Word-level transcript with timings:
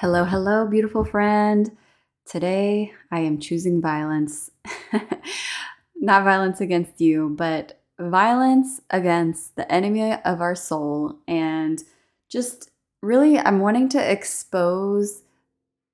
Hello, 0.00 0.24
hello, 0.24 0.66
beautiful 0.66 1.04
friend. 1.04 1.76
Today 2.24 2.94
I 3.10 3.20
am 3.20 3.38
choosing 3.38 3.82
violence. 3.82 4.50
Not 5.94 6.24
violence 6.24 6.58
against 6.58 7.02
you, 7.02 7.34
but 7.36 7.82
violence 7.98 8.80
against 8.88 9.56
the 9.56 9.70
enemy 9.70 10.14
of 10.24 10.40
our 10.40 10.54
soul. 10.54 11.18
And 11.28 11.84
just 12.30 12.70
really, 13.02 13.38
I'm 13.38 13.58
wanting 13.58 13.90
to 13.90 14.10
expose 14.10 15.20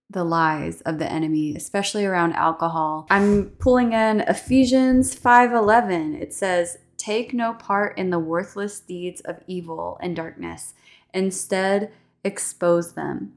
the 0.08 0.22
lies 0.22 0.82
of 0.82 1.00
the 1.00 1.10
enemy, 1.10 1.56
especially 1.56 2.04
around 2.04 2.34
alcohol. 2.34 3.08
I'm 3.10 3.46
pulling 3.58 3.92
in 3.92 4.20
Ephesians 4.20 5.16
5:11. 5.16 6.14
It 6.14 6.32
says, 6.32 6.78
"Take 6.96 7.34
no 7.34 7.54
part 7.54 7.98
in 7.98 8.10
the 8.10 8.20
worthless 8.20 8.78
deeds 8.78 9.20
of 9.22 9.42
evil 9.48 9.98
and 10.00 10.14
darkness. 10.14 10.74
Instead, 11.12 11.90
expose 12.22 12.92
them." 12.92 13.32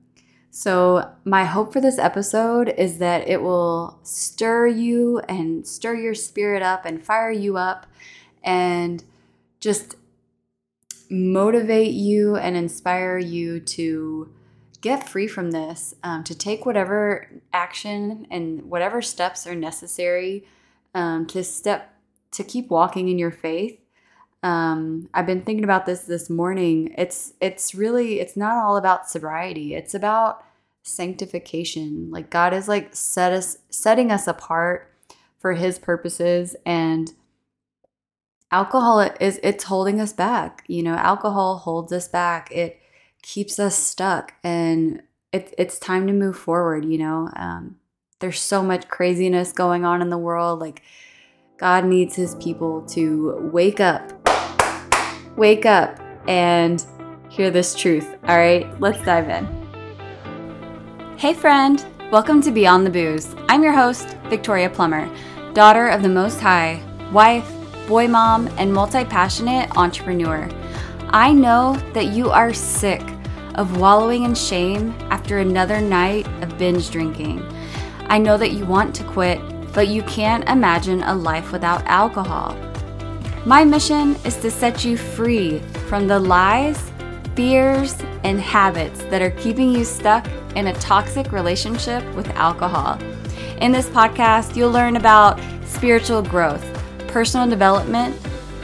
So, 0.51 1.11
my 1.25 1.45
hope 1.45 1.71
for 1.71 1.79
this 1.79 1.99
episode 1.99 2.69
is 2.69 2.97
that 2.97 3.27
it 3.27 3.41
will 3.41 3.99
stir 4.01 4.67
you 4.67 5.19
and 5.29 5.65
stir 5.65 5.93
your 5.95 6.15
spirit 6.15 6.63
up 6.63 6.85
and 6.85 7.03
fire 7.03 7.31
you 7.31 7.55
up 7.55 7.85
and 8.43 9.03
just 9.59 9.95
motivate 11.09 11.91
you 11.91 12.35
and 12.35 12.55
inspire 12.55 13.17
you 13.17 13.59
to 13.59 14.31
get 14.81 15.07
free 15.07 15.27
from 15.27 15.51
this, 15.51 15.93
um, 16.03 16.23
to 16.23 16.35
take 16.35 16.65
whatever 16.65 17.27
action 17.53 18.25
and 18.31 18.63
whatever 18.69 19.01
steps 19.01 19.45
are 19.45 19.55
necessary 19.55 20.45
um, 20.95 21.25
to 21.27 21.43
step 21.43 21.93
to 22.31 22.43
keep 22.43 22.69
walking 22.69 23.09
in 23.09 23.17
your 23.17 23.31
faith. 23.31 23.78
Um, 24.41 25.09
I've 25.13 25.25
been 25.25 25.41
thinking 25.41 25.63
about 25.63 25.85
this 25.85 26.01
this 26.01 26.29
morning. 26.29 26.93
It's 26.97 27.33
it's 27.41 27.75
really 27.75 28.19
it's 28.19 28.37
not 28.37 28.63
all 28.63 28.77
about 28.77 29.09
sobriety. 29.09 29.75
It's 29.75 29.93
about 29.93 30.43
sanctification. 30.83 32.09
Like 32.09 32.29
God 32.29 32.53
is 32.53 32.67
like 32.67 32.95
set 32.95 33.33
us 33.33 33.57
setting 33.69 34.11
us 34.11 34.27
apart 34.27 34.93
for 35.39 35.53
His 35.53 35.77
purposes, 35.79 36.55
and 36.65 37.13
alcohol 38.51 39.01
is 39.19 39.39
it's 39.43 39.65
holding 39.65 39.99
us 39.99 40.13
back. 40.13 40.63
You 40.67 40.83
know, 40.83 40.95
alcohol 40.95 41.57
holds 41.57 41.91
us 41.91 42.07
back. 42.07 42.51
It 42.51 42.79
keeps 43.21 43.59
us 43.59 43.75
stuck 43.75 44.33
and 44.43 45.01
it, 45.31 45.53
it's 45.57 45.77
time 45.77 46.07
to 46.07 46.13
move 46.13 46.37
forward 46.37 46.85
you 46.85 46.97
know 46.97 47.29
um, 47.35 47.77
there's 48.19 48.39
so 48.39 48.63
much 48.63 48.87
craziness 48.87 49.51
going 49.51 49.85
on 49.85 50.01
in 50.01 50.09
the 50.09 50.17
world 50.17 50.59
like 50.59 50.81
god 51.57 51.85
needs 51.85 52.15
his 52.15 52.35
people 52.35 52.81
to 52.83 53.49
wake 53.51 53.79
up 53.79 54.18
wake 55.39 55.65
up 55.65 55.97
and 56.27 56.85
hear 57.29 57.49
this 57.49 57.73
truth 57.73 58.17
all 58.27 58.37
right? 58.37 58.77
Let's 58.81 59.01
dive 59.05 59.29
in. 59.29 59.47
Hey 61.17 61.33
friend. 61.33 61.85
Welcome 62.11 62.41
to 62.41 62.51
beyond 62.51 62.85
the 62.85 62.89
booze. 62.89 63.33
I'm 63.47 63.63
your 63.63 63.71
host 63.71 64.17
victoria 64.29 64.69
plummer 64.69 65.09
daughter 65.53 65.87
of 65.87 66.03
the 66.03 66.09
most 66.09 66.41
high 66.41 66.83
wife 67.13 67.49
boy 67.87 68.05
mom 68.09 68.49
and 68.57 68.73
multi-passionate 68.73 69.77
entrepreneur. 69.77 70.49
I 71.07 71.31
know 71.31 71.77
that 71.93 72.07
you 72.07 72.29
are 72.31 72.53
sick 72.53 73.01
of 73.55 73.79
wallowing 73.79 74.23
in 74.23 74.35
shame 74.35 74.93
after 75.09 75.37
another 75.37 75.79
night 75.79 76.27
of 76.43 76.57
binge 76.57 76.91
drinking. 76.91 77.41
I 78.07 78.17
know 78.17 78.37
that 78.37 78.51
you 78.51 78.65
want 78.65 78.93
to 78.95 79.05
quit, 79.05 79.39
but 79.73 79.87
you 79.87 80.03
can't 80.03 80.47
imagine 80.49 81.01
a 81.03 81.15
life 81.15 81.53
without 81.53 81.81
alcohol. 81.85 82.57
My 83.45 83.63
mission 83.63 84.17
is 84.25 84.35
to 84.37 84.51
set 84.51 84.83
you 84.83 84.97
free 84.97 85.59
from 85.87 86.07
the 86.07 86.19
lies, 86.19 86.91
fears, 87.35 87.95
and 88.25 88.39
habits 88.39 89.01
that 89.03 89.21
are 89.21 89.31
keeping 89.31 89.71
you 89.71 89.85
stuck 89.85 90.27
in 90.57 90.67
a 90.67 90.73
toxic 90.73 91.31
relationship 91.31 92.03
with 92.15 92.27
alcohol. 92.31 92.99
In 93.61 93.71
this 93.71 93.87
podcast, 93.87 94.57
you'll 94.57 94.71
learn 94.71 94.97
about 94.97 95.39
spiritual 95.65 96.21
growth, 96.21 96.65
personal 97.07 97.49
development, 97.49 98.13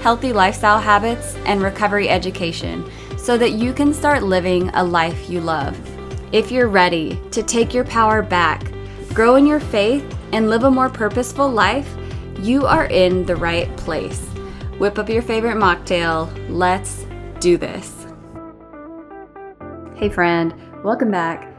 healthy 0.01 0.33
lifestyle 0.33 0.79
habits, 0.79 1.35
and 1.45 1.61
recovery 1.61 2.09
education 2.09 2.85
so 3.17 3.37
that 3.37 3.53
you 3.53 3.71
can 3.71 3.93
start 3.93 4.23
living 4.23 4.69
a 4.73 4.83
life 4.83 5.29
you 5.29 5.39
love. 5.39 5.79
If 6.33 6.51
you're 6.51 6.67
ready 6.67 7.17
to 7.31 7.41
take 7.41 7.73
your 7.73 7.85
power 7.85 8.21
back, 8.21 8.73
grow 9.13 9.35
in 9.35 9.47
your 9.47 9.61
faith, 9.61 10.05
and 10.33 10.49
live 10.49 10.65
a 10.65 10.69
more 10.69 10.89
purposeful 10.89 11.49
life, 11.49 11.89
you 12.39 12.65
are 12.65 12.87
in 12.87 13.25
the 13.25 13.37
right 13.37 13.73
place. 13.77 14.34
Whip 14.79 14.99
up 14.99 15.07
your 15.07 15.21
favorite 15.21 15.55
mocktail. 15.55 16.29
Let's 16.49 17.05
do 17.39 17.57
this. 17.57 18.05
Hey, 19.95 20.09
friend, 20.09 20.53
welcome 20.83 21.09
back. 21.09 21.49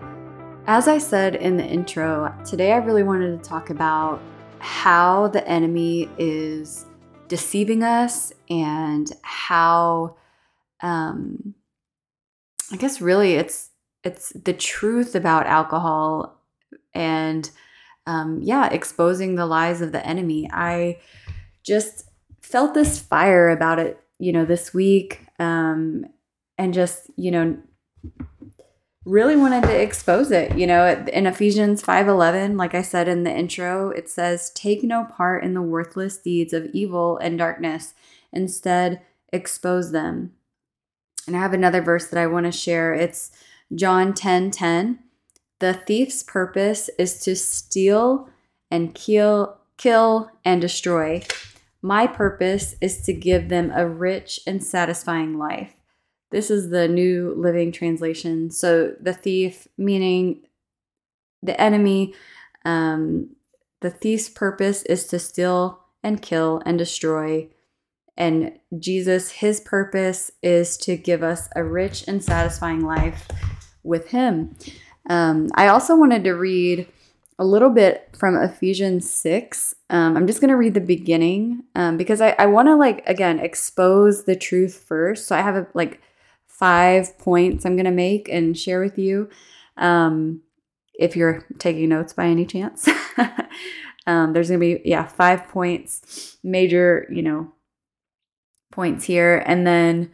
As 0.66 0.86
I 0.86 0.98
said 0.98 1.34
in 1.34 1.56
the 1.56 1.64
intro, 1.64 2.34
today 2.44 2.72
I 2.72 2.76
really 2.76 3.02
wanted 3.02 3.42
to 3.42 3.48
talk 3.48 3.70
about 3.70 4.20
how 4.58 5.28
the 5.28 5.48
enemy 5.48 6.10
is 6.18 6.84
deceiving 7.28 7.82
us 7.82 8.34
and 8.50 9.10
how 9.22 10.16
um 10.80 11.54
i 12.72 12.76
guess 12.76 13.00
really 13.00 13.34
it's 13.34 13.70
it's 14.04 14.32
the 14.44 14.52
truth 14.52 15.14
about 15.14 15.46
alcohol 15.46 16.40
and 16.94 17.50
um 18.06 18.40
yeah 18.42 18.68
exposing 18.68 19.34
the 19.34 19.46
lies 19.46 19.80
of 19.80 19.92
the 19.92 20.06
enemy 20.06 20.48
i 20.52 20.96
just 21.64 22.05
felt 22.46 22.74
this 22.74 22.98
fire 22.98 23.48
about 23.50 23.78
it 23.78 24.00
you 24.18 24.32
know 24.32 24.44
this 24.44 24.72
week 24.72 25.26
um 25.38 26.04
and 26.58 26.72
just 26.72 27.10
you 27.16 27.30
know 27.30 27.56
really 29.06 29.36
wanted 29.36 29.62
to 29.62 29.80
expose 29.80 30.32
it. 30.32 30.58
You 30.58 30.66
know, 30.66 31.06
in 31.12 31.26
Ephesians 31.26 31.80
5:11, 31.80 32.58
like 32.58 32.74
I 32.74 32.82
said 32.82 33.08
in 33.08 33.22
the 33.22 33.30
intro, 33.30 33.90
it 33.90 34.10
says, 34.10 34.50
"Take 34.50 34.82
no 34.82 35.04
part 35.04 35.44
in 35.44 35.54
the 35.54 35.62
worthless 35.62 36.18
deeds 36.18 36.52
of 36.52 36.66
evil 36.74 37.16
and 37.18 37.38
darkness. 37.38 37.94
Instead, 38.32 39.00
expose 39.32 39.92
them." 39.92 40.34
And 41.26 41.36
I 41.36 41.40
have 41.40 41.54
another 41.54 41.80
verse 41.80 42.08
that 42.08 42.20
I 42.20 42.26
want 42.26 42.46
to 42.46 42.52
share. 42.52 42.92
It's 42.92 43.30
John 43.74 44.12
10:10. 44.12 44.50
10, 44.50 44.50
10. 44.50 44.98
The 45.60 45.74
thief's 45.74 46.22
purpose 46.22 46.90
is 46.98 47.20
to 47.20 47.34
steal 47.36 48.28
and 48.70 48.94
kill 48.94 49.58
kill 49.78 50.30
and 50.44 50.60
destroy. 50.60 51.22
My 51.86 52.08
purpose 52.08 52.74
is 52.80 53.00
to 53.02 53.12
give 53.12 53.48
them 53.48 53.70
a 53.72 53.88
rich 53.88 54.40
and 54.44 54.60
satisfying 54.60 55.38
life. 55.38 55.72
This 56.32 56.50
is 56.50 56.70
the 56.70 56.88
New 56.88 57.32
Living 57.36 57.70
Translation. 57.70 58.50
So 58.50 58.94
the 59.00 59.12
thief, 59.12 59.68
meaning 59.78 60.40
the 61.44 61.58
enemy, 61.60 62.12
um, 62.64 63.36
the 63.82 63.90
thief's 63.90 64.28
purpose 64.28 64.82
is 64.82 65.06
to 65.06 65.20
steal 65.20 65.78
and 66.02 66.20
kill 66.20 66.60
and 66.66 66.76
destroy. 66.76 67.50
And 68.16 68.58
Jesus, 68.76 69.30
his 69.30 69.60
purpose 69.60 70.32
is 70.42 70.76
to 70.78 70.96
give 70.96 71.22
us 71.22 71.48
a 71.54 71.62
rich 71.62 72.02
and 72.08 72.20
satisfying 72.20 72.80
life 72.80 73.28
with 73.84 74.08
him. 74.08 74.56
Um, 75.08 75.50
I 75.54 75.68
also 75.68 75.94
wanted 75.94 76.24
to 76.24 76.32
read 76.32 76.88
a 77.38 77.44
little 77.44 77.70
bit 77.70 78.08
from 78.16 78.36
Ephesians 78.36 79.10
6. 79.10 79.74
Um, 79.90 80.16
I'm 80.16 80.26
just 80.26 80.40
going 80.40 80.50
to 80.50 80.56
read 80.56 80.74
the 80.74 80.80
beginning 80.80 81.64
um, 81.74 81.96
because 81.96 82.20
I, 82.20 82.30
I 82.38 82.46
want 82.46 82.68
to, 82.68 82.76
like, 82.76 83.06
again, 83.06 83.38
expose 83.38 84.24
the 84.24 84.36
truth 84.36 84.84
first. 84.86 85.26
So 85.26 85.36
I 85.36 85.42
have 85.42 85.56
a, 85.56 85.66
like, 85.74 86.00
five 86.46 87.18
points 87.18 87.66
I'm 87.66 87.76
going 87.76 87.84
to 87.84 87.90
make 87.90 88.28
and 88.30 88.56
share 88.56 88.80
with 88.80 88.98
you. 88.98 89.28
Um, 89.76 90.40
if 90.98 91.14
you're 91.14 91.44
taking 91.58 91.90
notes 91.90 92.14
by 92.14 92.26
any 92.26 92.46
chance, 92.46 92.88
um, 94.06 94.32
there's 94.32 94.48
going 94.48 94.60
to 94.60 94.78
be, 94.78 94.80
yeah, 94.88 95.06
five 95.06 95.46
points, 95.48 96.38
major, 96.42 97.06
you 97.10 97.22
know, 97.22 97.52
points 98.72 99.04
here. 99.04 99.42
And 99.44 99.66
then, 99.66 100.10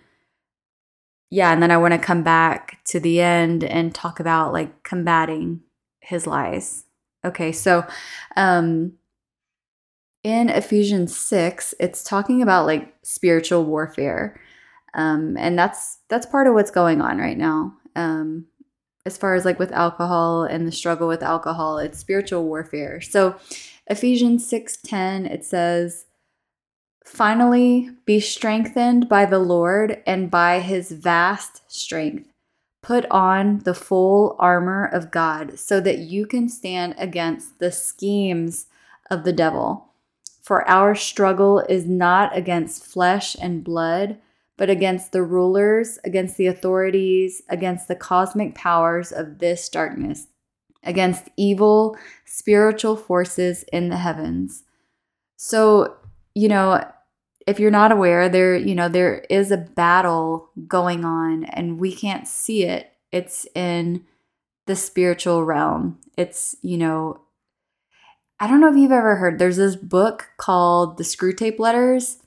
yeah, 1.31 1.53
and 1.53 1.63
then 1.63 1.71
I 1.71 1.77
want 1.77 1.95
to 1.95 1.99
come 1.99 2.25
back 2.25 2.83
to 2.87 2.99
the 2.99 3.21
end 3.21 3.63
and 3.63 3.95
talk 3.95 4.19
about 4.19 4.53
like 4.53 4.83
combating 4.83 5.61
his 6.01 6.27
lies. 6.27 6.85
Okay, 7.25 7.53
so 7.53 7.87
um, 8.37 8.95
in 10.25 10.49
Ephesians 10.49 11.17
6, 11.17 11.75
it's 11.81 12.05
talking 12.05 12.43
about 12.43 12.67
like 12.67 12.95
spiritual 13.03 13.65
warfare. 13.65 14.41
Um, 14.95 15.37
and 15.37 15.59
that's 15.59 15.99
that's 16.09 16.27
part 16.27 16.47
of 16.47 16.55
what's 16.55 16.71
going 16.71 17.01
on 17.01 17.19
right 17.19 17.39
now. 17.39 17.75
Um, 17.97 18.47
as 19.05 19.17
far 19.17 19.35
as 19.35 19.45
like 19.45 19.59
with 19.59 19.73
alcohol 19.73 20.45
and 20.45 20.67
the 20.67 20.73
struggle 20.73 21.09
with 21.09 21.23
alcohol, 21.23 21.79
it's 21.79 21.99
spiritual 21.99 22.45
warfare. 22.45 23.01
So 23.01 23.37
Ephesians 23.87 24.49
6:10 24.49 25.27
it 25.27 25.45
says 25.45 26.07
Finally, 27.05 27.91
be 28.07 28.21
strengthened 28.21 29.09
by 29.09 29.27
the 29.27 29.39
Lord 29.39 30.03
and 30.07 30.31
by 30.31 30.61
his 30.61 30.93
vast 30.93 31.63
strength. 31.71 32.32
Put 32.83 33.07
on 33.11 33.61
the 33.61 33.75
full 33.75 34.37
armor 34.39 34.85
of 34.85 35.11
God 35.11 35.59
so 35.59 35.81
that 35.81 35.99
you 35.99 36.27
can 36.27 36.49
stand 36.49 36.95
against 36.99 37.59
the 37.59 37.73
schemes 37.73 38.67
of 39.11 39.25
the 39.25 39.33
devil. 39.33 39.89
For 40.43 40.69
our 40.69 40.95
struggle 40.95 41.61
is 41.61 41.87
not 41.87 42.37
against 42.37 42.85
flesh 42.85 43.37
and 43.41 43.63
blood 43.63 44.19
but 44.57 44.71
against 44.71 45.11
the 45.11 45.23
rulers, 45.23 45.99
against 46.05 46.37
the 46.37 46.47
authorities, 46.47 47.43
against 47.49 47.89
the 47.89 47.97
cosmic 47.97 48.55
powers 48.55 49.11
of 49.11 49.39
this 49.39 49.69
darkness, 49.69 50.29
against 50.85 51.31
evil 51.37 51.97
spiritual 52.25 52.97
forces 52.97 53.65
in 53.73 53.89
the 53.89 53.97
heavens. 53.97 54.63
So, 55.37 55.97
you 56.35 56.49
know, 56.49 56.85
if 57.47 57.59
you're 57.59 57.71
not 57.71 57.93
aware, 57.93 58.29
there, 58.29 58.57
you 58.57 58.75
know, 58.75 58.89
there 58.89 59.25
is 59.31 59.51
a 59.51 59.57
battle 59.57 60.51
going 60.67 61.05
on 61.05 61.45
and 61.45 61.79
we 61.79 61.95
can't 61.95 62.29
see 62.29 62.65
it. 62.65 62.93
It's 63.11 63.47
in 63.55 64.05
the 64.67 64.77
spiritual 64.77 65.45
realm. 65.45 65.99
It's, 66.17 66.57
you 66.63 66.79
know, 66.79 67.21
I 68.39 68.47
don't 68.47 68.61
know 68.61 68.71
if 68.71 68.77
you've 68.77 68.93
ever 68.93 69.17
heard, 69.17 69.39
there's 69.39 69.57
this 69.57 69.77
book 69.77 70.31
called 70.37 70.99
The 70.99 71.05
Screwtape 71.05 71.59
Letters. 71.59 72.19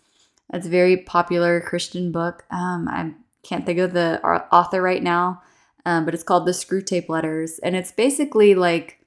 It's 0.53 0.67
a 0.67 0.69
very 0.69 0.97
popular 0.97 1.59
Christian 1.59 2.11
book. 2.11 2.45
Um, 2.51 2.87
I 2.87 3.11
can't 3.43 3.65
think 3.65 3.79
of 3.79 3.93
the 3.93 4.21
author 4.23 4.81
right 4.81 5.03
now, 5.03 5.41
um, 5.85 6.05
but 6.05 6.13
it's 6.13 6.23
called 6.23 6.45
The 6.45 6.51
Screwtape 6.51 7.09
Letters. 7.09 7.59
And 7.59 7.75
it's 7.75 7.91
basically 7.91 8.55
like 8.55 8.99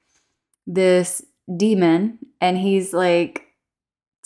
this 0.67 1.23
demon, 1.55 2.19
and 2.39 2.57
he's 2.57 2.93
like 2.93 3.47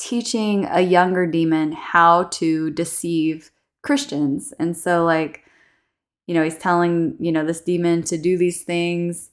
teaching 0.03 0.67
a 0.69 0.81
younger 0.81 1.25
demon 1.25 1.71
how 1.71 2.23
to 2.25 2.69
deceive 2.71 3.51
Christians. 3.83 4.53
And 4.59 4.75
so, 4.75 5.05
like, 5.05 5.45
you 6.27 6.33
know, 6.33 6.43
he's 6.43 6.57
telling, 6.57 7.15
you 7.19 7.31
know, 7.31 7.45
this 7.45 7.61
demon 7.61 8.03
to 8.03 8.17
do 8.17 8.37
these 8.37 8.63
things, 8.63 9.29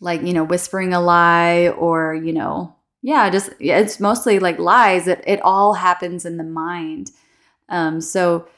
like, 0.00 0.22
you 0.22 0.32
know, 0.32 0.42
whispering 0.42 0.92
a 0.92 1.00
lie 1.00 1.68
or, 1.68 2.12
you 2.14 2.32
know, 2.32 2.74
yeah, 3.02 3.30
just 3.30 3.50
it's 3.60 4.00
mostly 4.00 4.38
like 4.38 4.58
lies. 4.58 5.08
It 5.08 5.22
it 5.26 5.40
all 5.42 5.74
happens 5.74 6.24
in 6.24 6.36
the 6.36 6.44
mind. 6.44 7.10
Um, 7.68 8.00
so 8.00 8.48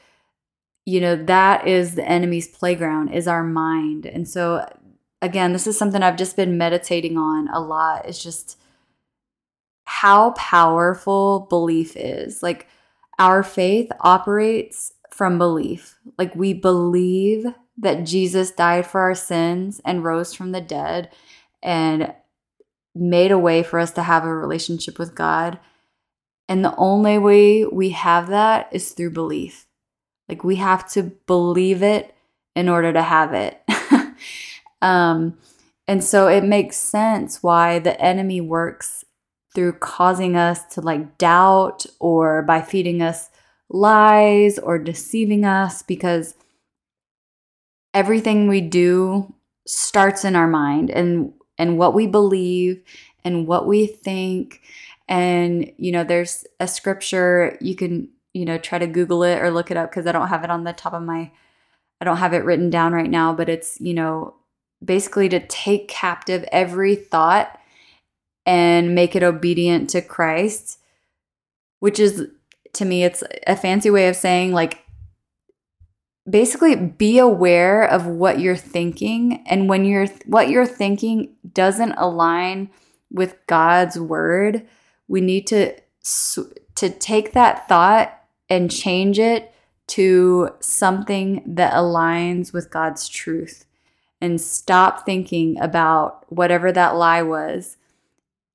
you 0.85 1.01
know 1.01 1.15
that 1.15 1.67
is 1.67 1.95
the 1.95 2.07
enemy's 2.07 2.47
playground 2.47 3.09
is 3.09 3.27
our 3.27 3.43
mind, 3.43 4.05
and 4.05 4.27
so 4.27 4.67
again, 5.21 5.51
this 5.51 5.65
is 5.65 5.77
something 5.79 6.03
I've 6.03 6.17
just 6.17 6.35
been 6.35 6.59
meditating 6.59 7.17
on 7.17 7.47
a 7.47 7.59
lot. 7.59 8.05
It's 8.05 8.21
just 8.21 8.59
how 10.01 10.31
powerful 10.31 11.47
belief 11.49 11.95
is. 11.95 12.43
Like 12.43 12.67
our 13.17 13.43
faith 13.43 13.89
operates 14.01 14.91
from 15.09 15.37
belief. 15.37 15.97
Like 16.17 16.35
we 16.35 16.51
believe 16.53 17.45
that 17.77 18.03
Jesus 18.03 18.51
died 18.51 18.85
for 18.85 18.99
our 18.99 19.15
sins 19.15 19.79
and 19.85 20.03
rose 20.03 20.33
from 20.33 20.51
the 20.51 20.59
dead 20.59 21.11
and 21.63 22.13
made 22.93 23.31
a 23.31 23.39
way 23.39 23.63
for 23.63 23.79
us 23.79 23.91
to 23.91 24.03
have 24.03 24.25
a 24.25 24.35
relationship 24.35 24.99
with 24.99 25.15
God. 25.15 25.59
And 26.49 26.63
the 26.63 26.75
only 26.75 27.17
way 27.17 27.63
we 27.63 27.91
have 27.91 28.27
that 28.27 28.67
is 28.73 28.91
through 28.91 29.11
belief. 29.11 29.65
Like 30.27 30.43
we 30.43 30.57
have 30.57 30.89
to 30.91 31.03
believe 31.25 31.81
it 31.81 32.13
in 32.53 32.67
order 32.67 32.91
to 32.91 33.01
have 33.01 33.33
it. 33.33 33.63
um, 34.81 35.37
and 35.87 36.03
so 36.03 36.27
it 36.27 36.43
makes 36.43 36.75
sense 36.75 37.41
why 37.41 37.79
the 37.79 37.99
enemy 38.01 38.41
works 38.41 39.04
through 39.55 39.73
causing 39.73 40.35
us 40.35 40.63
to 40.75 40.81
like 40.81 41.17
doubt 41.17 41.85
or 41.99 42.43
by 42.43 42.61
feeding 42.61 43.01
us 43.01 43.29
lies 43.69 44.59
or 44.59 44.77
deceiving 44.77 45.43
us 45.45 45.81
because 45.81 46.35
everything 47.93 48.47
we 48.47 48.61
do 48.61 49.33
starts 49.65 50.23
in 50.23 50.35
our 50.35 50.47
mind 50.47 50.91
and 50.91 51.33
and 51.57 51.77
what 51.77 51.93
we 51.93 52.05
believe 52.05 52.83
and 53.23 53.47
what 53.47 53.67
we 53.67 53.87
think. 53.87 54.61
And, 55.07 55.71
you 55.77 55.91
know, 55.91 56.03
there's 56.03 56.45
a 56.59 56.67
scripture 56.67 57.57
you 57.61 57.75
can, 57.75 58.09
you 58.33 58.45
know, 58.45 58.57
try 58.57 58.77
to 58.77 58.87
Google 58.87 59.23
it 59.23 59.41
or 59.41 59.51
look 59.51 59.71
it 59.71 59.77
up 59.77 59.89
because 59.89 60.07
I 60.07 60.11
don't 60.11 60.27
have 60.27 60.43
it 60.43 60.49
on 60.49 60.63
the 60.63 60.73
top 60.73 60.93
of 60.93 61.03
my, 61.03 61.31
I 61.99 62.05
don't 62.05 62.17
have 62.17 62.33
it 62.33 62.45
written 62.45 62.69
down 62.69 62.93
right 62.93 63.09
now, 63.09 63.33
but 63.33 63.49
it's, 63.49 63.79
you 63.79 63.93
know, 63.93 64.35
basically 64.83 65.29
to 65.29 65.39
take 65.39 65.87
captive 65.87 66.45
every 66.51 66.95
thought 66.95 67.59
and 68.45 68.95
make 68.95 69.15
it 69.15 69.23
obedient 69.23 69.89
to 69.91 70.01
Christ, 70.01 70.79
which 71.79 71.99
is 71.99 72.27
to 72.73 72.85
me, 72.85 73.03
it's 73.03 73.23
a 73.47 73.55
fancy 73.55 73.89
way 73.89 74.07
of 74.07 74.15
saying 74.15 74.51
like 74.51 74.85
basically 76.29 76.75
be 76.75 77.19
aware 77.19 77.83
of 77.83 78.05
what 78.05 78.39
you're 78.39 78.55
thinking 78.55 79.43
and 79.47 79.69
when 79.69 79.85
you're 79.85 80.07
what 80.25 80.49
you're 80.49 80.65
thinking 80.65 81.35
doesn't 81.53 81.93
align 81.93 82.69
with 83.11 83.37
God's 83.47 83.99
word 83.99 84.65
we 85.07 85.21
need 85.21 85.45
to 85.47 85.75
to 86.75 86.89
take 86.89 87.33
that 87.33 87.67
thought 87.67 88.19
and 88.49 88.71
change 88.71 89.19
it 89.19 89.53
to 89.87 90.49
something 90.59 91.43
that 91.45 91.73
aligns 91.73 92.51
with 92.51 92.71
God's 92.71 93.07
truth 93.07 93.65
and 94.19 94.41
stop 94.41 95.05
thinking 95.05 95.59
about 95.59 96.25
whatever 96.31 96.71
that 96.71 96.95
lie 96.95 97.21
was 97.21 97.77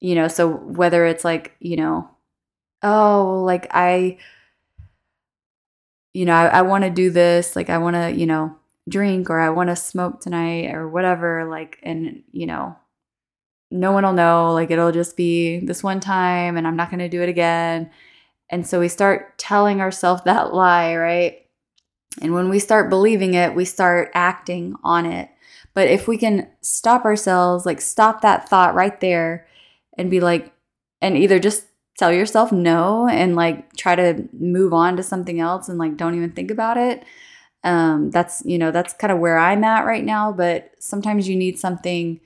you 0.00 0.14
know 0.14 0.28
so 0.28 0.48
whether 0.48 1.04
it's 1.06 1.24
like 1.24 1.54
you 1.60 1.76
know 1.76 2.08
oh 2.82 3.42
like 3.44 3.66
I 3.70 4.18
you 6.12 6.24
know, 6.24 6.34
I, 6.34 6.46
I 6.46 6.62
want 6.62 6.84
to 6.84 6.90
do 6.90 7.10
this, 7.10 7.54
like 7.54 7.70
I 7.70 7.78
want 7.78 7.94
to, 7.94 8.10
you 8.12 8.26
know, 8.26 8.56
drink 8.88 9.30
or 9.30 9.38
I 9.38 9.50
want 9.50 9.70
to 9.70 9.76
smoke 9.76 10.20
tonight 10.20 10.74
or 10.74 10.88
whatever, 10.88 11.44
like, 11.44 11.78
and, 11.82 12.22
you 12.32 12.46
know, 12.46 12.76
no 13.70 13.92
one 13.92 14.04
will 14.04 14.12
know, 14.12 14.52
like 14.52 14.70
it'll 14.70 14.90
just 14.90 15.16
be 15.16 15.60
this 15.60 15.82
one 15.82 16.00
time 16.00 16.56
and 16.56 16.66
I'm 16.66 16.76
not 16.76 16.90
going 16.90 16.98
to 16.98 17.08
do 17.08 17.22
it 17.22 17.28
again. 17.28 17.90
And 18.48 18.66
so 18.66 18.80
we 18.80 18.88
start 18.88 19.38
telling 19.38 19.80
ourselves 19.80 20.22
that 20.24 20.52
lie, 20.52 20.96
right? 20.96 21.46
And 22.20 22.34
when 22.34 22.48
we 22.48 22.58
start 22.58 22.90
believing 22.90 23.34
it, 23.34 23.54
we 23.54 23.64
start 23.64 24.10
acting 24.14 24.74
on 24.82 25.06
it. 25.06 25.30
But 25.72 25.86
if 25.86 26.08
we 26.08 26.18
can 26.18 26.48
stop 26.60 27.04
ourselves, 27.04 27.64
like 27.64 27.80
stop 27.80 28.22
that 28.22 28.48
thought 28.48 28.74
right 28.74 29.00
there 29.00 29.46
and 29.98 30.10
be 30.10 30.20
like, 30.20 30.52
and 31.00 31.16
either 31.16 31.38
just 31.38 31.64
tell 31.98 32.12
yourself 32.12 32.50
no 32.50 33.08
and 33.08 33.36
like 33.36 33.74
try 33.76 33.94
to 33.94 34.28
move 34.32 34.72
on 34.72 34.96
to 34.96 35.02
something 35.02 35.40
else 35.40 35.68
and 35.68 35.78
like 35.78 35.96
don't 35.96 36.14
even 36.14 36.32
think 36.32 36.50
about 36.50 36.76
it. 36.76 37.04
Um 37.62 38.10
that's 38.10 38.42
you 38.46 38.56
know 38.56 38.70
that's 38.70 38.94
kind 38.94 39.12
of 39.12 39.18
where 39.18 39.36
i'm 39.36 39.64
at 39.64 39.84
right 39.84 40.02
now 40.02 40.32
but 40.32 40.70
sometimes 40.78 41.28
you 41.28 41.36
need 41.36 41.58
something 41.58 42.18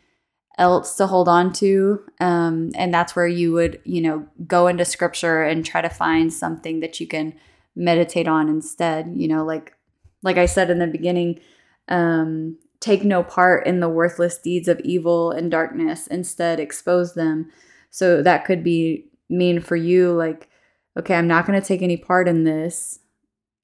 else 0.59 0.97
to 0.97 1.09
hold 1.09 1.29
on 1.29 1.53
to 1.55 2.01
um 2.21 2.71
and 2.77 2.95
that's 2.95 3.17
where 3.17 3.27
you 3.27 3.53
would 3.53 3.81
you 3.85 4.01
know 4.01 4.25
go 4.47 4.69
into 4.69 4.85
scripture 4.85 5.43
and 5.43 5.67
try 5.67 5.81
to 5.81 5.89
find 5.89 6.33
something 6.33 6.79
that 6.79 7.01
you 7.01 7.09
can 7.09 7.35
meditate 7.75 8.29
on 8.29 8.49
instead 8.49 9.13
you 9.17 9.27
know 9.27 9.45
like 9.45 9.75
like 10.23 10.37
i 10.37 10.47
said 10.47 10.71
in 10.71 10.79
the 10.79 10.87
beginning 10.87 11.41
um 11.89 12.57
take 12.85 13.03
no 13.03 13.23
part 13.23 13.67
in 13.67 13.81
the 13.81 13.89
worthless 13.89 14.37
deeds 14.37 14.69
of 14.69 14.79
evil 14.81 15.31
and 15.31 15.51
darkness 15.51 16.07
instead 16.07 16.61
expose 16.61 17.15
them. 17.15 17.51
So 17.89 18.23
that 18.23 18.45
could 18.45 18.63
be 18.63 19.07
mean 19.31 19.59
for 19.59 19.75
you 19.75 20.13
like 20.13 20.51
okay 20.99 21.15
i'm 21.15 21.27
not 21.27 21.47
going 21.47 21.59
to 21.59 21.67
take 21.67 21.81
any 21.81 21.97
part 21.97 22.29
in 22.29 22.45
this 22.45 22.99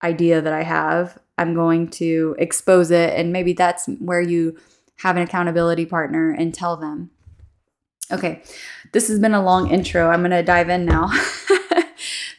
idea 0.03 0.41
that 0.41 0.55
i 0.55 0.63
have. 0.63 1.19
I'm 1.37 1.55
going 1.55 1.89
to 1.91 2.35
expose 2.39 2.91
it 2.91 3.15
and 3.15 3.33
maybe 3.33 3.53
that's 3.53 3.87
where 3.99 4.23
you 4.23 4.57
have 4.97 5.17
an 5.17 5.23
accountability 5.23 5.87
partner 5.87 6.31
and 6.33 6.55
tell 6.55 6.77
them. 6.77 7.11
Okay 8.11 8.43
this 8.93 9.09
has 9.09 9.19
been 9.19 9.35
a 9.35 9.45
long 9.45 9.71
intro. 9.71 10.09
I'm 10.09 10.21
going 10.21 10.31
to 10.31 10.43
dive 10.43 10.71
in 10.71 10.87
now. 10.87 11.11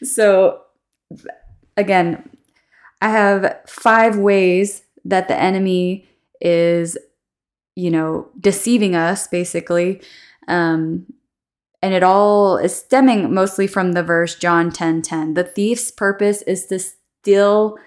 So 0.03 0.61
again 1.77 2.27
i 3.01 3.09
have 3.09 3.59
five 3.67 4.17
ways 4.17 4.81
that 5.05 5.27
the 5.27 5.37
enemy 5.39 6.07
is 6.41 6.97
you 7.75 7.89
know 7.89 8.29
deceiving 8.39 8.95
us 8.95 9.27
basically 9.27 10.01
um, 10.47 11.05
and 11.81 11.93
it 11.93 12.03
all 12.03 12.57
is 12.57 12.75
stemming 12.75 13.33
mostly 13.33 13.67
from 13.67 13.93
the 13.93 14.03
verse 14.03 14.35
John 14.35 14.69
10:10. 14.69 14.73
10, 14.73 15.01
10. 15.01 15.33
The 15.33 15.43
thief's 15.43 15.91
purpose 15.91 16.41
is 16.43 16.65
to 16.67 16.79
steal 16.79 17.77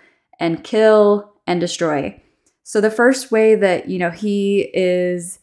and 0.40 0.64
kill 0.64 1.32
and 1.46 1.60
destroy. 1.60 2.20
So 2.64 2.80
the 2.80 2.90
first 2.90 3.30
way 3.30 3.54
that, 3.54 3.88
you 3.88 3.98
know, 3.98 4.10
he 4.10 4.70
is 4.72 5.38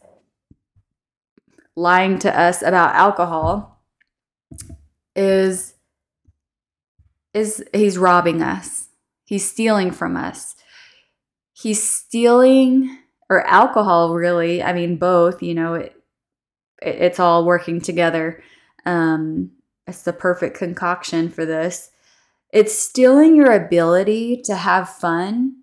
lying 1.76 2.18
to 2.18 2.38
us 2.38 2.62
about 2.62 2.94
alcohol 2.94 3.82
is 5.16 5.74
is 7.32 7.64
he's 7.72 7.96
robbing 7.96 8.42
us. 8.42 8.88
He's 9.24 9.48
stealing 9.48 9.90
from 9.90 10.16
us. 10.16 10.54
He's 11.54 11.82
stealing 11.82 12.98
or 13.32 13.46
alcohol 13.46 14.14
really, 14.14 14.62
I 14.62 14.72
mean 14.72 14.96
both, 14.96 15.42
you 15.42 15.54
know, 15.54 15.74
it, 15.74 15.96
it's 16.82 17.18
all 17.18 17.44
working 17.44 17.80
together. 17.80 18.42
Um, 18.84 19.52
it's 19.86 20.02
the 20.02 20.12
perfect 20.12 20.56
concoction 20.56 21.28
for 21.28 21.46
this. 21.46 21.90
It's 22.52 22.76
stealing 22.76 23.34
your 23.34 23.52
ability 23.52 24.42
to 24.42 24.54
have 24.54 24.88
fun, 24.88 25.56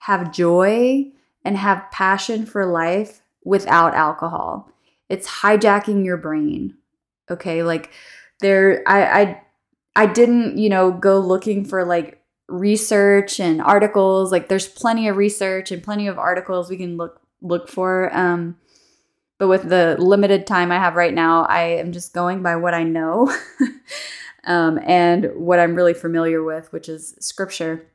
have 0.00 0.32
joy, 0.32 1.12
and 1.44 1.56
have 1.56 1.90
passion 1.92 2.46
for 2.46 2.66
life 2.66 3.22
without 3.44 3.94
alcohol. 3.94 4.70
It's 5.08 5.28
hijacking 5.28 6.04
your 6.04 6.16
brain. 6.16 6.76
Okay, 7.30 7.62
like 7.62 7.92
there, 8.40 8.82
I, 8.86 9.04
I, 9.04 9.42
I 9.94 10.06
didn't, 10.06 10.58
you 10.58 10.68
know, 10.68 10.90
go 10.90 11.18
looking 11.18 11.64
for 11.64 11.84
like 11.84 12.21
research 12.52 13.40
and 13.40 13.60
articles. 13.60 14.30
Like 14.30 14.48
there's 14.48 14.68
plenty 14.68 15.08
of 15.08 15.16
research 15.16 15.72
and 15.72 15.82
plenty 15.82 16.06
of 16.06 16.18
articles 16.18 16.70
we 16.70 16.76
can 16.76 16.96
look 16.96 17.20
look 17.40 17.68
for. 17.68 18.14
Um, 18.16 18.56
but 19.38 19.48
with 19.48 19.68
the 19.68 19.96
limited 19.98 20.46
time 20.46 20.70
I 20.70 20.78
have 20.78 20.94
right 20.94 21.12
now, 21.12 21.44
I 21.44 21.62
am 21.62 21.90
just 21.90 22.14
going 22.14 22.42
by 22.42 22.56
what 22.56 22.74
I 22.74 22.84
know 22.84 23.34
um, 24.44 24.78
and 24.84 25.30
what 25.34 25.58
I'm 25.58 25.74
really 25.74 25.94
familiar 25.94 26.42
with, 26.42 26.72
which 26.72 26.88
is 26.88 27.16
scripture. 27.18 27.88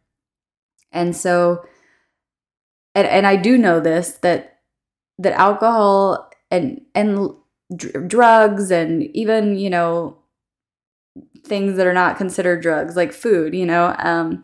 And 0.92 1.16
so, 1.16 1.66
and, 2.94 3.08
and 3.08 3.26
I 3.26 3.38
do 3.38 3.58
know 3.58 3.80
this 3.80 4.14
that 4.24 4.60
that 5.20 5.34
alcohol 5.34 6.30
and 6.52 6.82
and 6.94 7.32
dr- 7.76 8.08
drugs 8.08 8.72
and 8.72 9.04
even 9.16 9.58
you 9.58 9.70
know 9.70 10.17
things 11.48 11.78
that 11.78 11.88
are 11.88 11.94
not 11.94 12.18
considered 12.18 12.62
drugs 12.62 12.96
like 12.96 13.14
food 13.14 13.54
you 13.54 13.66
know 13.66 13.96
um 14.00 14.44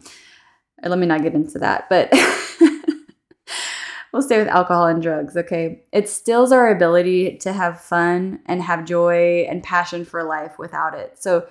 let 0.83 0.99
me 0.99 1.05
not 1.05 1.21
get 1.21 1.33
into 1.33 1.59
that 1.59 1.87
but 1.89 2.11
we'll 4.13 4.21
stay 4.21 4.37
with 4.37 4.47
alcohol 4.47 4.85
and 4.85 5.01
drugs 5.01 5.35
okay? 5.35 5.83
It 5.91 6.07
stills 6.07 6.51
our 6.51 6.69
ability 6.69 7.37
to 7.39 7.51
have 7.51 7.81
fun 7.81 8.39
and 8.45 8.61
have 8.61 8.85
joy 8.85 9.47
and 9.49 9.63
passion 9.63 10.05
for 10.05 10.23
life 10.23 10.59
without 10.59 10.93
it. 10.93 11.21
So 11.21 11.47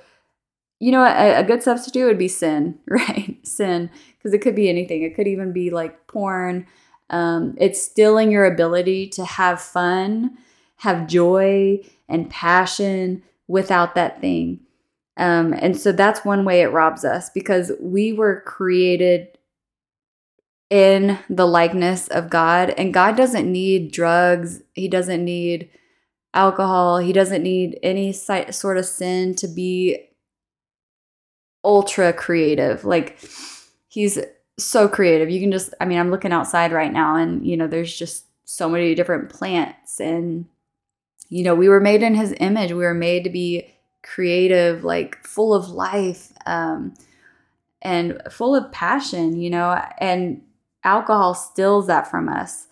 you 0.78 0.92
know 0.92 1.02
a, 1.02 1.40
a 1.40 1.44
good 1.44 1.62
substitute 1.62 2.06
would 2.06 2.18
be 2.18 2.28
sin 2.28 2.78
right? 2.86 3.38
Sin 3.46 3.90
because 4.16 4.32
it 4.32 4.40
could 4.40 4.56
be 4.56 4.68
anything. 4.68 5.02
It 5.02 5.14
could 5.14 5.28
even 5.28 5.52
be 5.52 5.70
like 5.70 6.06
porn. 6.06 6.66
Um, 7.10 7.54
it's 7.58 7.82
stilling 7.82 8.30
your 8.30 8.46
ability 8.46 9.08
to 9.08 9.24
have 9.24 9.60
fun 9.60 10.38
have 10.82 11.06
joy 11.06 11.80
and 12.08 12.28
passion 12.28 13.22
without 13.46 13.94
that 13.94 14.20
thing. 14.20 14.58
Um, 15.16 15.52
and 15.52 15.78
so 15.78 15.92
that's 15.92 16.24
one 16.24 16.44
way 16.44 16.62
it 16.62 16.72
robs 16.72 17.04
us 17.04 17.30
because 17.30 17.72
we 17.80 18.12
were 18.12 18.42
created 18.46 19.28
in 20.70 21.18
the 21.28 21.46
likeness 21.46 22.08
of 22.08 22.30
God, 22.30 22.70
and 22.70 22.94
God 22.94 23.14
doesn't 23.14 23.50
need 23.50 23.92
drugs, 23.92 24.62
He 24.72 24.88
doesn't 24.88 25.22
need 25.22 25.68
alcohol, 26.32 26.96
He 26.96 27.12
doesn't 27.12 27.42
need 27.42 27.78
any 27.82 28.10
sort 28.12 28.78
of 28.78 28.86
sin 28.86 29.34
to 29.34 29.48
be 29.48 30.08
ultra 31.62 32.14
creative. 32.14 32.86
Like, 32.86 33.18
He's 33.86 34.18
so 34.58 34.88
creative. 34.88 35.28
You 35.28 35.40
can 35.40 35.52
just, 35.52 35.74
I 35.78 35.84
mean, 35.84 35.98
I'm 35.98 36.10
looking 36.10 36.32
outside 36.32 36.72
right 36.72 36.92
now, 36.92 37.16
and 37.16 37.46
you 37.46 37.58
know, 37.58 37.66
there's 37.66 37.94
just 37.94 38.24
so 38.46 38.66
many 38.68 38.94
different 38.94 39.28
plants 39.28 40.00
and 40.00 40.46
you 41.32 41.44
know, 41.44 41.54
we 41.54 41.70
were 41.70 41.80
made 41.80 42.02
in 42.02 42.14
his 42.14 42.34
image. 42.40 42.72
We 42.72 42.84
were 42.84 42.92
made 42.92 43.24
to 43.24 43.30
be 43.30 43.71
creative, 44.02 44.84
like 44.84 45.24
full 45.26 45.54
of 45.54 45.68
life, 45.68 46.32
um, 46.46 46.94
and 47.82 48.20
full 48.30 48.54
of 48.54 48.70
passion, 48.72 49.40
you 49.40 49.50
know, 49.50 49.82
and 49.98 50.42
alcohol 50.84 51.34
steals 51.34 51.86
that 51.88 52.10
from 52.10 52.28
us. 52.28 52.68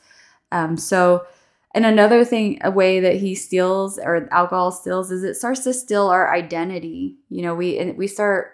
Um, 0.53 0.77
so, 0.77 1.27
and 1.75 1.87
another 1.87 2.25
thing, 2.25 2.59
a 2.63 2.71
way 2.71 3.01
that 3.01 3.17
he 3.17 3.35
steals 3.35 3.99
or 3.99 4.29
alcohol 4.33 4.73
steals 4.73 5.11
is 5.11 5.23
it 5.23 5.35
starts 5.35 5.65
to 5.65 5.73
steal 5.75 6.09
our 6.09 6.33
identity. 6.35 7.17
You 7.29 7.43
know, 7.43 7.55
we 7.55 7.79
and 7.79 7.97
we 7.97 8.07
start 8.07 8.53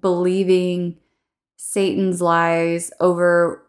believing 0.00 0.98
Satan's 1.56 2.20
lies 2.20 2.92
over 3.00 3.64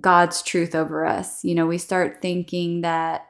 God's 0.00 0.42
truth 0.42 0.74
over 0.74 1.04
us. 1.04 1.44
You 1.44 1.54
know, 1.54 1.66
we 1.66 1.78
start 1.78 2.22
thinking 2.22 2.82
that 2.82 3.26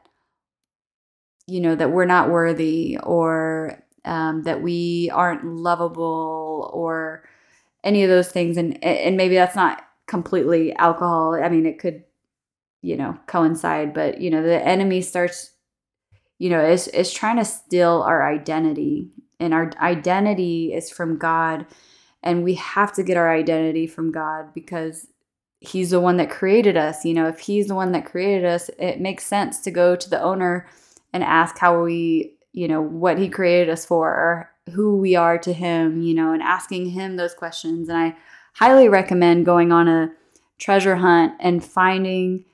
you 1.50 1.60
know, 1.60 1.74
that 1.74 1.90
we're 1.90 2.04
not 2.04 2.30
worthy 2.30 2.96
or 3.02 3.82
um, 4.04 4.42
that 4.44 4.62
we 4.62 5.10
aren't 5.12 5.44
lovable 5.44 6.70
or 6.72 7.28
any 7.84 8.02
of 8.02 8.10
those 8.10 8.28
things. 8.28 8.56
And, 8.56 8.82
and 8.84 9.16
maybe 9.16 9.34
that's 9.34 9.56
not 9.56 9.82
completely 10.06 10.74
alcohol. 10.76 11.34
I 11.34 11.48
mean, 11.48 11.66
it 11.66 11.78
could, 11.78 12.04
you 12.82 12.96
know, 12.96 13.18
coincide, 13.26 13.94
but, 13.94 14.20
you 14.20 14.30
know, 14.30 14.42
the 14.42 14.66
enemy 14.66 15.02
starts, 15.02 15.52
you 16.38 16.50
know, 16.50 16.64
is, 16.64 16.88
is 16.88 17.12
trying 17.12 17.36
to 17.36 17.44
steal 17.44 18.02
our 18.02 18.26
identity. 18.30 19.10
And 19.38 19.54
our 19.54 19.70
identity 19.80 20.72
is 20.74 20.90
from 20.90 21.16
God. 21.16 21.66
And 22.22 22.44
we 22.44 22.54
have 22.54 22.92
to 22.94 23.02
get 23.02 23.16
our 23.16 23.32
identity 23.32 23.86
from 23.86 24.12
God 24.12 24.52
because 24.52 25.06
he's 25.60 25.90
the 25.90 26.00
one 26.00 26.16
that 26.18 26.30
created 26.30 26.76
us. 26.76 27.04
You 27.04 27.14
know, 27.14 27.28
if 27.28 27.40
he's 27.40 27.68
the 27.68 27.74
one 27.74 27.92
that 27.92 28.04
created 28.04 28.44
us, 28.44 28.70
it 28.78 29.00
makes 29.00 29.24
sense 29.24 29.60
to 29.60 29.70
go 29.70 29.96
to 29.96 30.10
the 30.10 30.20
owner 30.20 30.66
and 31.12 31.24
ask 31.24 31.58
how 31.58 31.82
we, 31.82 32.34
you 32.52 32.68
know, 32.68 32.80
what 32.80 33.18
he 33.18 33.28
created 33.28 33.70
us 33.70 33.84
for 33.84 34.08
or 34.08 34.50
who 34.72 34.96
we 34.96 35.16
are 35.16 35.38
to 35.38 35.52
him, 35.52 36.02
you 36.02 36.14
know, 36.14 36.32
and 36.32 36.42
asking 36.42 36.90
him 36.90 37.16
those 37.16 37.34
questions. 37.34 37.88
And 37.88 37.98
I 37.98 38.16
highly 38.54 38.88
recommend 38.88 39.46
going 39.46 39.72
on 39.72 39.88
a 39.88 40.12
treasure 40.58 40.96
hunt 40.96 41.34
and 41.40 41.64
finding 41.64 42.44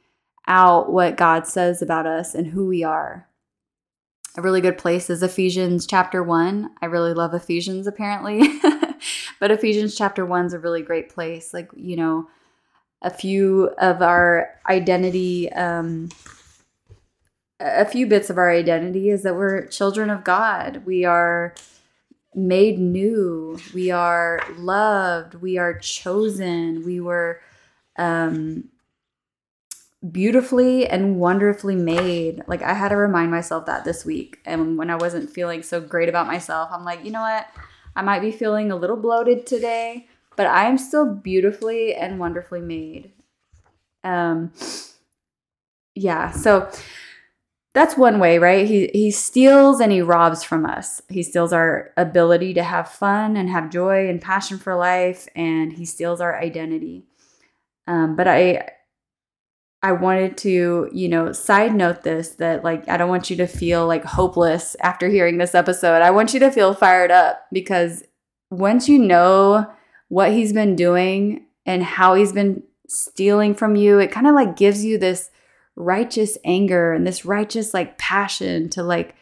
out 0.47 0.93
what 0.93 1.17
God 1.17 1.47
says 1.47 1.83
about 1.83 2.07
us 2.07 2.35
and 2.35 2.47
who 2.47 2.67
we 2.67 2.85
are. 2.85 3.27
A 4.37 4.43
really 4.43 4.61
good 4.61 4.79
place 4.79 5.09
is 5.09 5.23
Ephesians 5.23 5.87
chapter 5.87 6.23
1. 6.23 6.71
I 6.83 6.87
really 6.87 7.15
love 7.15 7.33
Ephesians 7.35 7.87
apparently. 7.87 8.61
but 9.41 9.51
Ephesians 9.51 9.97
chapter 9.97 10.27
1 10.27 10.47
is 10.47 10.53
a 10.53 10.59
really 10.59 10.83
great 10.83 11.09
place. 11.09 11.55
Like, 11.55 11.71
you 11.75 11.97
know, 11.97 12.29
a 13.03 13.11
few 13.11 13.71
of 13.79 14.03
our 14.03 14.51
identity 14.69 15.51
um, 15.53 16.11
a 17.61 17.85
few 17.85 18.07
bits 18.07 18.31
of 18.31 18.39
our 18.39 18.51
identity 18.51 19.09
is 19.11 19.23
that 19.23 19.37
we're 19.37 19.67
children 19.67 20.11
of 20.11 20.25
God. 20.25 20.83
We 20.85 21.05
are 21.05 21.55
made 22.35 22.79
new. 22.79 23.59
We 23.73 23.91
are 23.91 24.41
loved. 24.57 25.35
We 25.35 25.57
are 25.57 25.79
chosen. 25.79 26.85
We 26.85 27.01
were 27.01 27.41
um, 27.97 28.69
beautifully 30.13 30.87
and 30.87 31.19
wonderfully 31.19 31.77
made. 31.77 32.43
Like 32.47 32.63
I 32.63 32.75
had 32.75 32.91
to 32.91 32.97
remind 32.97 33.31
myself 33.31 33.67
that 33.67 33.85
this 33.85 34.05
week. 34.05 34.39
And 34.45 34.77
when 34.77 34.91
I 34.91 34.97
wasn't 34.97 35.31
feeling 35.31 35.63
so 35.63 35.81
great 35.81 36.11
about 36.11 36.27
myself, 36.27 36.69
I'm 36.71 36.85
like, 36.85 37.05
you 37.05 37.11
know 37.11 37.23
what? 37.23 37.47
I 37.95 38.03
might 38.03 38.21
be 38.21 38.31
feeling 38.31 38.71
a 38.71 38.77
little 38.77 38.97
bloated 38.97 39.47
today, 39.47 40.07
but 40.37 40.47
I 40.47 40.67
am 40.67 40.77
still 40.77 41.07
beautifully 41.07 41.95
and 41.95 42.21
wonderfully 42.21 42.61
made. 42.61 43.13
Um, 44.05 44.53
yeah. 45.95 46.31
So 46.33 46.71
that's 47.77 47.95
one 47.95 48.19
way, 48.19 48.39
right? 48.39 48.67
He 48.67 48.89
he 48.95 49.11
steals 49.11 49.81
and 49.81 49.93
he 49.93 50.01
robs 50.01 50.43
from 50.43 50.65
us. 50.65 51.03
He 51.11 51.23
steals 51.23 51.53
our 51.53 51.93
ability 51.99 52.55
to 52.55 52.63
have 52.63 52.89
fun 52.89 53.37
and 53.37 53.51
have 53.51 53.69
joy 53.69 54.09
and 54.09 54.19
passion 54.19 54.57
for 54.57 54.75
life, 54.75 55.29
and 55.37 55.75
he 55.75 55.85
steals 55.85 56.23
our 56.23 56.41
identity. 56.41 57.05
Um, 57.87 58.17
but 58.17 58.27
I 58.27 58.67
I 59.83 59.93
wanted 59.93 60.39
to, 60.39 60.89
you 60.91 61.07
know, 61.11 61.33
side 61.33 61.75
note 61.75 62.03
this 62.03 62.31
that 62.37 62.65
like 62.65 62.89
I 62.89 62.97
don't 62.97 63.11
want 63.11 63.29
you 63.29 63.37
to 63.37 63.47
feel 63.47 63.87
like 63.87 64.05
hopeless 64.05 64.75
after 64.81 65.11
hearing 65.11 65.37
this 65.37 65.55
episode. 65.55 66.01
I 66.01 66.13
want 66.13 66.33
you 66.33 66.41
to 66.41 66.51
feel 66.51 66.73
fired 66.73 67.11
up 67.11 67.45
because 67.53 68.05
once 68.51 68.89
you 68.89 68.99
know 68.99 69.71
what 70.09 70.33
he's 70.33 70.55
been 70.55 70.77
doing 70.77 71.45
and 71.67 71.83
how 71.83 72.15
he's 72.15 72.33
been 72.33 72.63
stealing 72.89 73.55
from 73.55 73.77
you, 73.77 73.99
it 73.99 74.11
kind 74.11 74.27
of 74.27 74.35
like 74.35 74.57
gives 74.57 74.83
you 74.83 74.97
this 74.97 75.31
righteous 75.77 76.39
anger 76.45 76.93
and 76.93 77.07
this 77.07 77.25
righteous 77.25 77.75
like 77.75 77.99
passion 77.99 78.69
to 78.71 78.83
like 78.83 79.15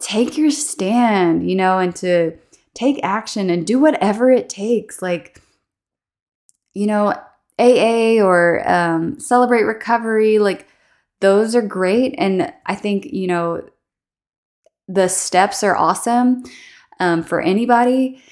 take 0.00 0.38
your 0.38 0.50
stand, 0.50 1.48
you 1.48 1.56
know, 1.56 1.78
and 1.78 1.94
to 1.96 2.32
take 2.74 3.00
action 3.02 3.50
and 3.50 3.66
do 3.66 3.78
whatever 3.78 4.30
it 4.30 4.48
takes. 4.48 5.02
Like, 5.02 5.42
you 6.74 6.86
know, 6.86 7.14
AA 7.58 8.22
or 8.22 8.62
um, 8.68 9.18
celebrate 9.18 9.62
recovery, 9.62 10.38
like 10.38 10.68
those 11.20 11.54
are 11.54 11.62
great. 11.62 12.14
And 12.18 12.52
I 12.66 12.74
think, 12.74 13.06
you 13.06 13.26
know, 13.26 13.68
the 14.86 15.08
steps 15.08 15.64
are 15.64 15.76
awesome 15.76 16.44
um, 17.00 17.22
for 17.22 17.40
anybody. 17.40 18.22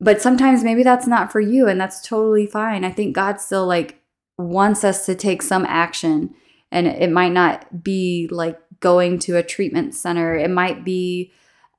But 0.00 0.20
sometimes 0.20 0.64
maybe 0.64 0.82
that's 0.82 1.06
not 1.06 1.30
for 1.30 1.40
you, 1.40 1.68
and 1.68 1.80
that's 1.80 2.06
totally 2.06 2.46
fine. 2.46 2.84
I 2.84 2.90
think 2.90 3.14
God 3.14 3.40
still 3.40 3.66
like 3.66 4.02
wants 4.36 4.82
us 4.82 5.06
to 5.06 5.14
take 5.14 5.40
some 5.40 5.64
action 5.66 6.34
and 6.74 6.88
it 6.88 7.10
might 7.10 7.32
not 7.32 7.84
be 7.84 8.28
like 8.30 8.58
going 8.80 9.18
to 9.20 9.36
a 9.36 9.42
treatment 9.42 9.94
center. 9.94 10.34
It 10.34 10.50
might 10.50 10.84
be 10.84 11.32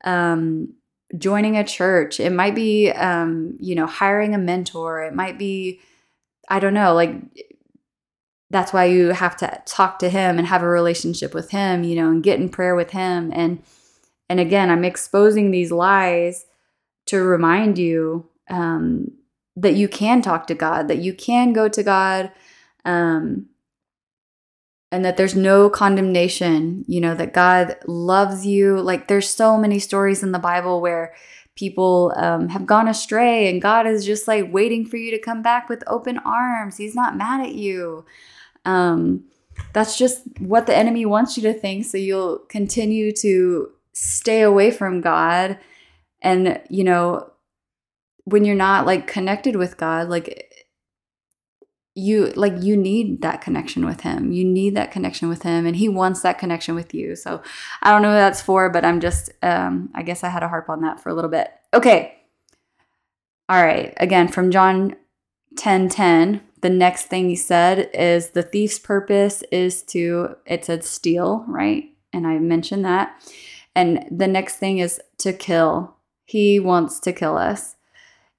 um, 0.05 0.73
joining 1.17 1.57
a 1.57 1.65
church. 1.65 2.19
It 2.19 2.31
might 2.31 2.55
be 2.55 2.89
um, 2.91 3.57
you 3.59 3.75
know 3.75 3.85
hiring 3.85 4.33
a 4.33 4.39
mentor. 4.39 5.03
It 5.03 5.13
might 5.13 5.37
be 5.37 5.81
i 6.47 6.59
don't 6.59 6.75
know 6.75 6.93
like 6.93 7.11
that's 8.51 8.71
why 8.71 8.85
you 8.85 9.09
have 9.09 9.35
to 9.35 9.61
talk 9.65 9.97
to 9.97 10.09
him 10.09 10.37
and 10.37 10.45
have 10.45 10.61
a 10.61 10.67
relationship 10.67 11.33
with 11.33 11.49
him 11.49 11.83
you 11.83 11.95
know 11.95 12.09
and 12.11 12.23
get 12.23 12.39
in 12.39 12.49
prayer 12.49 12.75
with 12.75 12.91
him. 12.91 13.31
And 13.33 13.61
and 14.29 14.39
again 14.39 14.69
i'm 14.69 14.85
exposing 14.85 15.51
these 15.51 15.71
lies 15.71 16.45
to 17.07 17.21
remind 17.21 17.77
you 17.77 18.27
um, 18.49 19.11
that 19.55 19.75
you 19.75 19.87
can 19.87 20.21
talk 20.21 20.47
to 20.47 20.55
god 20.55 20.87
that 20.87 20.99
you 20.99 21.13
can 21.13 21.53
go 21.53 21.67
to 21.67 21.83
god 21.83 22.31
um, 22.85 23.47
and 24.95 25.03
that 25.03 25.17
there's 25.17 25.35
no 25.35 25.69
condemnation, 25.69 26.85
you 26.87 27.01
know, 27.01 27.13
that 27.15 27.33
God 27.33 27.75
loves 27.85 28.45
you. 28.45 28.79
Like 28.79 29.09
there's 29.09 29.29
so 29.29 29.57
many 29.57 29.77
stories 29.77 30.23
in 30.23 30.31
the 30.31 30.39
Bible 30.39 30.79
where 30.79 31.13
people 31.55 32.13
um, 32.15 32.47
have 32.47 32.65
gone 32.65 32.87
astray 32.87 33.49
and 33.49 33.61
God 33.61 33.87
is 33.87 34.05
just 34.05 34.25
like 34.25 34.53
waiting 34.53 34.85
for 34.85 34.95
you 34.95 35.11
to 35.11 35.19
come 35.19 35.41
back 35.41 35.67
with 35.67 35.83
open 35.87 36.17
arms. 36.19 36.77
He's 36.77 36.95
not 36.95 37.17
mad 37.17 37.41
at 37.41 37.55
you. 37.55 38.05
Um, 38.63 39.25
that's 39.73 39.97
just 39.97 40.23
what 40.39 40.65
the 40.65 40.75
enemy 40.75 41.05
wants 41.05 41.35
you 41.35 41.43
to 41.43 41.53
think. 41.53 41.83
So 41.83 41.97
you'll 41.97 42.39
continue 42.47 43.11
to 43.17 43.71
stay 43.91 44.43
away 44.43 44.71
from 44.71 45.01
God. 45.01 45.59
And, 46.21 46.61
you 46.69 46.85
know, 46.85 47.31
when 48.23 48.45
you're 48.45 48.55
not 48.55 48.85
like 48.85 49.07
connected 49.07 49.57
with 49.57 49.75
God, 49.75 50.07
like 50.07 50.54
you 51.95 52.27
like 52.35 52.61
you 52.61 52.75
need 52.75 53.21
that 53.21 53.39
connection 53.39 53.85
with 53.85 54.01
him. 54.01 54.33
You 54.33 54.43
need 54.43 54.75
that 54.75 54.91
connection 54.91 55.29
with 55.29 55.43
him 55.43 55.65
and 55.65 55.77
he 55.77 55.87
wants 55.87 56.21
that 56.21 56.37
connection 56.37 56.75
with 56.75 56.93
you. 56.93 57.15
So 57.15 57.41
i 57.81 57.89
don't 57.89 58.01
know 58.01 58.09
who 58.09 58.15
that's 58.15 58.41
for 58.41 58.69
but 58.69 58.83
i'm 58.83 58.99
just 58.99 59.31
um 59.41 59.89
i 59.95 60.03
guess 60.03 60.23
i 60.23 60.29
had 60.29 60.43
a 60.43 60.49
harp 60.49 60.69
on 60.69 60.81
that 60.81 60.99
for 60.99 61.09
a 61.09 61.13
little 61.13 61.31
bit. 61.31 61.49
Okay. 61.73 62.17
All 63.47 63.63
right. 63.63 63.93
Again 63.97 64.27
from 64.27 64.51
john 64.51 64.95
10 65.55 65.87
10 65.87 66.41
the 66.61 66.69
next 66.69 67.05
thing 67.05 67.29
he 67.29 67.35
said 67.35 67.89
is 67.93 68.31
the 68.31 68.43
thief's 68.43 68.79
purpose 68.79 69.41
is 69.51 69.81
to 69.83 70.35
it 70.45 70.65
said 70.65 70.83
steal 70.83 71.45
right? 71.47 71.85
And 72.11 72.27
i 72.27 72.37
mentioned 72.39 72.83
that. 72.83 73.15
And 73.73 74.05
the 74.11 74.27
next 74.27 74.57
thing 74.57 74.79
is 74.79 75.01
to 75.19 75.33
kill. 75.33 75.95
He 76.25 76.59
wants 76.59 76.99
to 77.01 77.13
kill 77.13 77.37
us. 77.37 77.77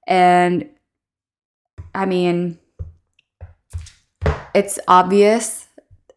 And 0.05 0.69
i 1.95 2.05
mean 2.05 2.59
it's 4.53 4.79
obvious. 4.87 5.67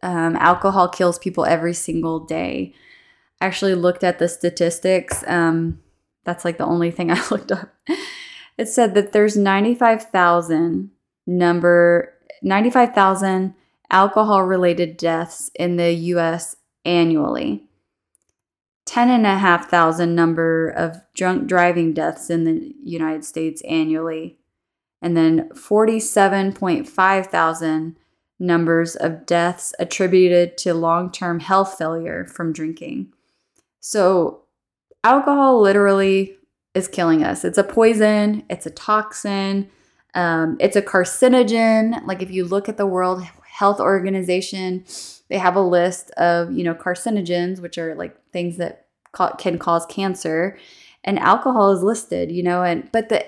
Um, 0.03 0.37
alcohol 0.37 0.89
kills 0.89 1.19
people 1.19 1.45
every 1.45 1.75
single 1.75 2.21
day. 2.21 2.75
I 3.41 3.47
actually 3.47 3.75
looked 3.75 4.05
at 4.05 4.19
the 4.19 4.29
statistics. 4.29 5.25
Um, 5.27 5.81
that's 6.25 6.45
like 6.45 6.59
the 6.59 6.67
only 6.67 6.91
thing 6.91 7.11
I 7.11 7.23
looked 7.31 7.53
up. 7.53 7.75
It 8.59 8.69
said 8.69 8.95
that 8.95 9.13
there's 9.13 9.37
95,000 9.37 10.91
number 11.27 12.15
95,000 12.43 13.55
alcohol 13.91 14.43
related 14.43 14.97
deaths 14.97 15.51
in 15.55 15.77
the 15.77 15.93
US 15.93 16.57
annually. 16.85 17.65
10,500 18.87 20.07
number 20.07 20.69
of 20.69 21.01
drunk 21.15 21.47
driving 21.47 21.93
deaths 21.93 22.29
in 22.29 22.45
the 22.45 22.75
United 22.83 23.25
States 23.25 23.63
annually. 23.63 24.39
And 25.01 25.17
then 25.17 25.49
47.5 25.51 27.27
thousand 27.27 27.97
numbers 28.41 28.97
of 28.97 29.27
deaths 29.27 29.75
attributed 29.79 30.57
to 30.59 30.75
long 30.75 31.13
term 31.13 31.39
health 31.41 31.77
failure 31.79 32.25
from 32.25 32.53
drinking. 32.53 33.13
So, 33.81 34.43
alcohol 35.05 35.61
literally 35.61 36.37
is 36.75 36.89
killing 36.89 37.23
us. 37.23 37.45
It's 37.45 37.59
a 37.59 37.65
poison, 37.65 38.45
it's 38.49 38.67
a 38.67 38.71
toxin, 38.71 39.71
um, 40.15 40.57
it's 40.59 40.77
a 40.77 40.83
carcinogen. 40.83 42.05
Like, 42.07 42.23
if 42.23 42.31
you 42.31 42.45
look 42.45 42.69
at 42.69 42.79
the 42.79 42.87
World 42.87 43.23
Health 43.45 43.79
Organization, 43.79 44.85
they 45.29 45.39
have 45.39 45.55
a 45.55 45.61
list 45.61 46.11
of, 46.13 46.51
you 46.53 46.65
know, 46.65 46.75
carcinogens, 46.75 47.61
which 47.61 47.79
are 47.79 47.95
like 47.95 48.17
things 48.33 48.57
that 48.57 48.87
ca- 49.13 49.37
can 49.37 49.59
cause 49.59 49.87
cancer, 49.87 50.59
and 51.05 51.19
alcohol 51.19 51.73
is 51.73 51.83
listed, 51.83 52.33
you 52.33 52.43
know, 52.43 52.63
and 52.63 52.91
but 52.91 53.11
the, 53.11 53.25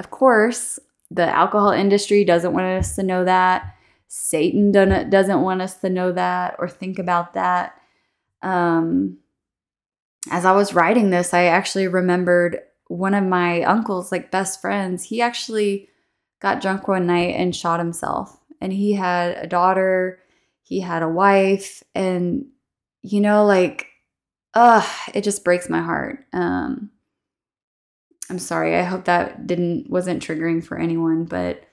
of 0.00 0.10
course, 0.10 0.78
the 1.10 1.24
alcohol 1.24 1.70
industry 1.70 2.24
doesn't 2.24 2.52
want 2.52 2.66
us 2.66 2.96
to 2.96 3.02
know 3.02 3.24
that 3.24 3.75
Satan 4.08 4.72
doesn't 4.72 5.10
doesn't 5.10 5.42
want 5.42 5.62
us 5.62 5.74
to 5.80 5.90
know 5.90 6.12
that 6.12 6.56
or 6.58 6.68
think 6.68 6.98
about 6.98 7.34
that. 7.34 7.80
Um, 8.42 9.18
as 10.30 10.44
I 10.44 10.52
was 10.52 10.74
writing 10.74 11.10
this, 11.10 11.34
I 11.34 11.44
actually 11.44 11.88
remembered 11.88 12.60
one 12.88 13.14
of 13.14 13.24
my 13.24 13.62
uncle's 13.62 14.12
like 14.12 14.30
best 14.30 14.60
friends. 14.60 15.04
He 15.04 15.20
actually 15.20 15.88
got 16.40 16.60
drunk 16.60 16.88
one 16.88 17.06
night 17.06 17.34
and 17.36 17.54
shot 17.54 17.80
himself. 17.80 18.38
And 18.60 18.72
he 18.72 18.94
had 18.94 19.36
a 19.36 19.46
daughter, 19.46 20.20
he 20.62 20.80
had 20.80 21.02
a 21.02 21.08
wife, 21.08 21.82
and 21.94 22.46
you 23.02 23.20
know, 23.20 23.44
like, 23.44 23.86
ugh, 24.54 24.88
it 25.14 25.22
just 25.22 25.44
breaks 25.44 25.68
my 25.68 25.82
heart. 25.82 26.24
Um, 26.32 26.90
I'm 28.28 28.38
sorry. 28.38 28.76
I 28.76 28.82
hope 28.82 29.04
that 29.04 29.46
didn't 29.46 29.88
wasn't 29.88 30.22
triggering 30.22 30.64
for 30.64 30.78
anyone, 30.78 31.24
but 31.24 31.65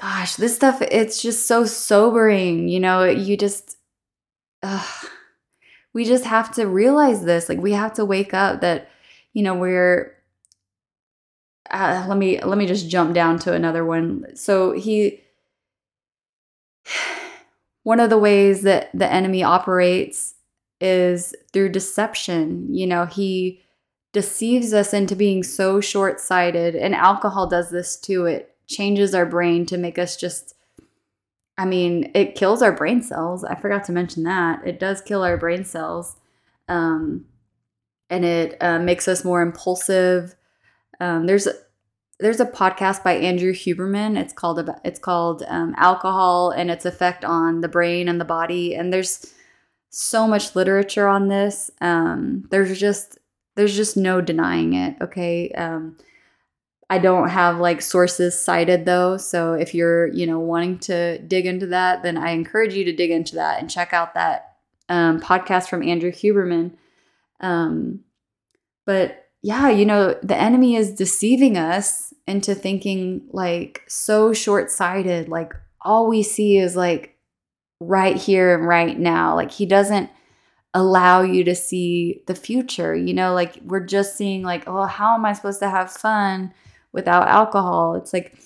gosh, 0.00 0.36
this 0.36 0.54
stuff, 0.54 0.82
it's 0.82 1.22
just 1.22 1.46
so 1.46 1.64
sobering. 1.64 2.68
You 2.68 2.80
know, 2.80 3.04
you 3.04 3.36
just, 3.36 3.76
we 5.92 6.04
just 6.04 6.24
have 6.24 6.52
to 6.54 6.66
realize 6.66 7.24
this. 7.24 7.48
Like, 7.48 7.58
we 7.58 7.72
have 7.72 7.94
to 7.94 8.04
wake 8.04 8.34
up 8.34 8.60
that, 8.60 8.90
you 9.32 9.42
know, 9.42 9.54
we're, 9.54 10.14
uh, 11.70 12.06
let 12.08 12.18
me 12.18 12.40
let 12.40 12.58
me 12.58 12.66
just 12.66 12.88
jump 12.88 13.14
down 13.14 13.38
to 13.40 13.52
another 13.52 13.84
one. 13.84 14.36
So 14.36 14.72
he 14.72 15.20
one 17.82 18.00
of 18.00 18.10
the 18.10 18.18
ways 18.18 18.62
that 18.62 18.90
the 18.94 19.10
enemy 19.10 19.42
operates 19.42 20.34
is 20.80 21.34
through 21.52 21.70
deception. 21.70 22.72
You 22.72 22.86
know, 22.86 23.06
he 23.06 23.62
deceives 24.12 24.72
us 24.72 24.94
into 24.94 25.16
being 25.16 25.42
so 25.42 25.80
short-sighted 25.80 26.74
and 26.74 26.94
alcohol 26.94 27.48
does 27.48 27.70
this 27.70 27.96
too. 27.96 28.26
It 28.26 28.55
changes 28.66 29.14
our 29.14 29.26
brain 29.26 29.66
to 29.66 29.78
make 29.78 29.98
us 29.98 30.16
just 30.16 30.54
I 31.58 31.64
mean, 31.64 32.10
it 32.14 32.34
kills 32.34 32.60
our 32.60 32.72
brain 32.72 33.02
cells. 33.02 33.42
I 33.42 33.54
forgot 33.54 33.84
to 33.84 33.92
mention 33.92 34.24
that. 34.24 34.66
It 34.66 34.78
does 34.78 35.00
kill 35.00 35.22
our 35.22 35.38
brain 35.38 35.64
cells. 35.64 36.16
Um, 36.68 37.24
and 38.10 38.24
it 38.24 38.56
uh, 38.60 38.78
makes 38.78 39.08
us 39.08 39.24
more 39.24 39.40
impulsive. 39.40 40.34
Um, 41.00 41.26
there's 41.26 41.48
there's 42.18 42.40
a 42.40 42.46
podcast 42.46 43.04
by 43.04 43.14
Andrew 43.14 43.52
Huberman. 43.52 44.18
It's 44.18 44.32
called 44.32 44.70
it's 44.84 44.98
called 44.98 45.42
um, 45.48 45.74
alcohol 45.76 46.50
and 46.50 46.70
its 46.70 46.84
effect 46.84 47.24
on 47.24 47.60
the 47.60 47.68
brain 47.68 48.08
and 48.08 48.20
the 48.20 48.24
body. 48.24 48.74
And 48.74 48.92
there's 48.92 49.34
so 49.90 50.26
much 50.26 50.54
literature 50.54 51.08
on 51.08 51.28
this. 51.28 51.70
Um, 51.80 52.46
there's 52.50 52.78
just 52.78 53.18
there's 53.54 53.76
just 53.76 53.96
no 53.96 54.20
denying 54.20 54.74
it. 54.74 54.96
Okay, 55.00 55.50
um, 55.52 55.96
I 56.88 56.98
don't 56.98 57.30
have 57.30 57.58
like 57.58 57.82
sources 57.82 58.40
cited 58.40 58.84
though. 58.84 59.16
So 59.16 59.54
if 59.54 59.74
you're, 59.74 60.06
you 60.08 60.26
know, 60.26 60.38
wanting 60.38 60.78
to 60.80 61.18
dig 61.18 61.46
into 61.46 61.66
that, 61.66 62.02
then 62.02 62.16
I 62.16 62.30
encourage 62.30 62.74
you 62.74 62.84
to 62.84 62.94
dig 62.94 63.10
into 63.10 63.34
that 63.36 63.60
and 63.60 63.70
check 63.70 63.92
out 63.92 64.14
that 64.14 64.56
um, 64.88 65.20
podcast 65.20 65.68
from 65.68 65.82
Andrew 65.82 66.12
Huberman. 66.12 66.72
Um, 67.40 68.00
but 68.84 69.28
yeah, 69.42 69.68
you 69.68 69.84
know, 69.84 70.16
the 70.22 70.36
enemy 70.36 70.76
is 70.76 70.92
deceiving 70.92 71.56
us 71.56 72.14
into 72.26 72.54
thinking 72.54 73.28
like 73.32 73.82
so 73.88 74.32
short 74.32 74.70
sighted. 74.70 75.28
Like 75.28 75.52
all 75.80 76.08
we 76.08 76.22
see 76.22 76.56
is 76.58 76.76
like 76.76 77.16
right 77.80 78.16
here 78.16 78.56
and 78.56 78.66
right 78.66 78.98
now. 78.98 79.34
Like 79.34 79.50
he 79.50 79.66
doesn't 79.66 80.10
allow 80.72 81.22
you 81.22 81.42
to 81.44 81.54
see 81.54 82.22
the 82.26 82.34
future. 82.34 82.94
You 82.94 83.14
know, 83.14 83.34
like 83.34 83.58
we're 83.64 83.84
just 83.84 84.16
seeing 84.16 84.42
like, 84.42 84.64
oh, 84.68 84.84
how 84.84 85.14
am 85.14 85.24
I 85.24 85.32
supposed 85.32 85.60
to 85.60 85.70
have 85.70 85.90
fun? 85.90 86.52
Without 86.96 87.28
alcohol. 87.28 87.94
It's 87.94 88.12
like, 88.12 88.36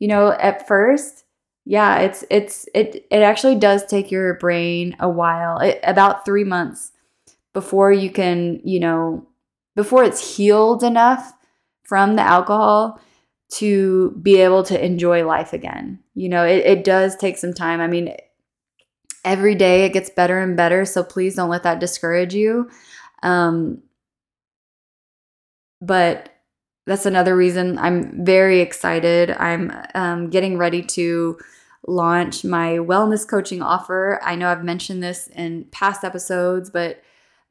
you 0.00 0.08
know, 0.08 0.32
at 0.32 0.66
first, 0.66 1.24
yeah, 1.64 1.98
it's 1.98 2.24
it's 2.30 2.66
it 2.74 3.06
it 3.10 3.22
actually 3.22 3.54
does 3.54 3.86
take 3.86 4.10
your 4.10 4.34
brain 4.34 4.96
a 4.98 5.08
while, 5.08 5.58
it, 5.58 5.78
about 5.84 6.24
3 6.24 6.42
months 6.42 6.90
before 7.52 7.92
you 7.92 8.10
can, 8.10 8.60
you 8.64 8.80
know, 8.80 9.28
before 9.76 10.02
it's 10.02 10.36
healed 10.36 10.82
enough 10.82 11.32
from 11.84 12.16
the 12.16 12.22
alcohol 12.22 13.00
to 13.50 14.10
be 14.22 14.36
able 14.40 14.62
to 14.62 14.84
enjoy 14.84 15.26
life 15.26 15.52
again. 15.52 16.00
You 16.14 16.28
know, 16.28 16.44
it, 16.44 16.64
it 16.66 16.84
does 16.84 17.16
take 17.16 17.38
some 17.38 17.54
time. 17.54 17.80
I 17.80 17.86
mean, 17.86 18.14
every 19.24 19.54
day 19.54 19.84
it 19.84 19.92
gets 19.92 20.10
better 20.10 20.40
and 20.40 20.56
better. 20.56 20.84
So 20.84 21.02
please 21.02 21.34
don't 21.34 21.50
let 21.50 21.62
that 21.62 21.80
discourage 21.80 22.34
you. 22.34 22.70
Um, 23.22 23.82
but 25.80 26.30
that's 26.88 27.06
another 27.06 27.36
reason 27.36 27.78
I'm 27.78 28.24
very 28.24 28.60
excited. 28.60 29.30
I'm 29.30 29.72
um, 29.94 30.30
getting 30.30 30.56
ready 30.58 30.82
to 30.82 31.38
launch 31.86 32.44
my 32.44 32.72
wellness 32.78 33.28
coaching 33.28 33.62
offer. 33.62 34.20
I 34.22 34.34
know 34.34 34.48
I've 34.48 34.64
mentioned 34.64 35.02
this 35.02 35.28
in 35.28 35.64
past 35.70 36.02
episodes, 36.02 36.70
but 36.70 37.02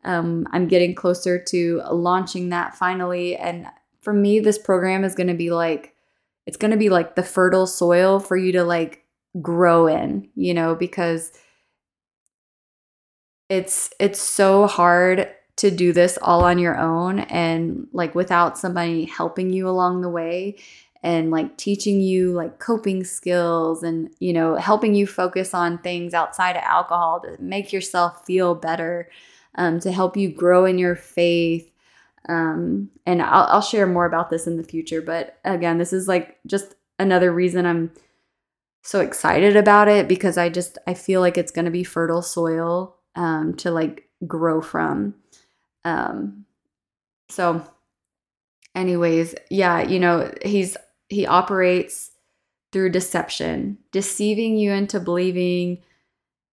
um, 0.04 0.48
I'm 0.52 0.68
getting 0.68 0.96
closer 0.96 1.38
to 1.50 1.82
launching 1.92 2.50
that 2.50 2.76
finally. 2.76 3.36
And 3.36 3.68
for 4.02 4.14
me, 4.14 4.40
this 4.40 4.58
program 4.58 5.04
is 5.04 5.16
going 5.16 5.28
to 5.28 5.34
be 5.34 5.52
like, 5.52 5.96
it's 6.46 6.58
going 6.58 6.72
to 6.72 6.78
be 6.78 6.90
like 6.90 7.16
the 7.16 7.24
fertile 7.24 7.68
soil 7.68 8.20
for 8.20 8.38
you 8.38 8.52
to 8.54 8.64
like 8.64 9.04
grow 9.42 9.86
in, 9.88 10.30
you 10.36 10.54
know, 10.54 10.76
because 10.76 11.32
it's 13.50 13.92
it's 14.00 14.22
so 14.22 14.68
hard 14.68 15.30
to 15.58 15.72
do 15.72 15.94
this 15.94 16.18
all 16.22 16.44
on 16.44 16.60
your 16.60 16.78
own 16.78 17.20
and 17.20 17.88
like 17.94 18.16
without 18.16 18.58
somebody 18.58 19.06
helping 19.06 19.52
you 19.52 19.68
along 19.70 20.02
the 20.02 20.10
way 20.10 20.56
and 21.04 21.32
like 21.32 21.58
teaching 21.58 22.02
you 22.02 22.32
like 22.34 22.60
coping 22.60 23.04
skills 23.04 23.84
and 23.84 24.10
you 24.20 24.34
know 24.34 24.56
helping 24.56 24.96
you 24.96 25.06
focus 25.08 25.54
on 25.54 25.78
things 25.80 26.14
outside 26.14 26.56
of 26.56 26.64
alcohol 26.64 27.20
to 27.22 27.36
make 27.42 27.74
yourself 27.74 28.26
feel 28.26 28.56
better 28.56 29.10
um, 29.56 29.80
to 29.80 29.92
help 29.92 30.16
you 30.18 30.30
grow 30.32 30.66
in 30.66 30.78
your 30.78 30.96
faith 30.96 31.72
Um, 32.30 32.90
and 33.06 33.22
I'll, 33.22 33.46
I'll 33.46 33.62
share 33.62 33.88
more 33.88 34.06
about 34.06 34.30
this 34.30 34.48
in 34.48 34.58
the 34.58 34.64
future. 34.64 35.02
But 35.02 35.38
again, 35.46 35.78
this 35.78 35.94
is 35.94 36.08
like 36.08 36.38
just 36.46 36.76
another 37.00 37.32
reason 37.32 37.66
I'm 37.66 37.92
so 38.84 39.00
excited 39.02 39.56
about 39.56 39.88
it 39.88 40.08
because 40.08 40.38
I 40.38 40.50
just 40.50 40.78
I 40.88 40.94
feel 40.94 41.22
like 41.22 41.38
it's 41.38 41.52
going 41.52 41.66
to 41.66 41.72
be 41.72 41.84
fertile 41.86 42.22
soil 42.22 42.96
um, 43.16 43.54
to 43.56 43.72
like 43.72 44.10
grow 44.28 44.62
from. 44.62 45.16
Um, 45.88 46.46
so, 47.30 47.64
anyways, 48.76 49.36
yeah, 49.50 49.82
you 49.82 50.00
know 50.00 50.32
he's 50.44 50.76
he 51.10 51.26
operates 51.26 52.12
through 52.72 52.90
deception, 52.90 53.78
deceiving 53.92 54.58
you 54.58 54.72
into 54.72 55.00
believing 55.00 55.80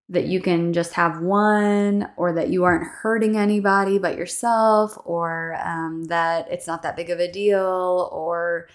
that 0.08 0.26
you 0.26 0.40
can 0.40 0.72
just 0.72 0.92
have 0.92 1.20
one 1.20 2.08
or 2.16 2.32
that 2.34 2.50
you 2.50 2.62
aren't 2.64 2.86
hurting 2.86 3.36
anybody 3.38 3.98
but 3.98 4.18
yourself 4.18 4.96
or 5.04 5.56
um, 5.64 6.04
that 6.04 6.46
it's 6.52 6.66
not 6.66 6.82
that 6.82 6.94
big 6.94 7.08
of 7.08 7.18
a 7.18 7.32
deal 7.32 8.10
or 8.12 8.68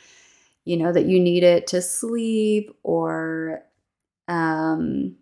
you 0.65 0.76
know 0.76 0.91
that 0.91 1.06
you 1.06 1.19
need 1.19 1.43
it 1.43 1.67
to 1.67 1.82
sleep 1.84 2.76
or 2.82 3.62
um, 4.28 5.15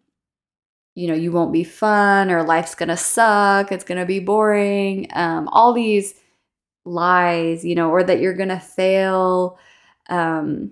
you 0.97 1.07
know 1.07 1.13
you 1.13 1.31
won't 1.31 1.53
be 1.53 1.63
fun 1.63 2.31
or 2.31 2.43
life's 2.43 2.75
gonna 2.75 2.97
suck 2.97 3.71
it's 3.71 3.83
gonna 3.83 4.05
be 4.05 4.19
boring 4.19 5.07
um, 5.13 5.47
all 5.49 5.73
these 5.73 6.15
lies 6.85 7.63
you 7.63 7.75
know 7.75 7.89
or 7.89 8.03
that 8.03 8.19
you're 8.19 8.33
gonna 8.33 8.59
fail 8.59 9.59
um, 10.09 10.71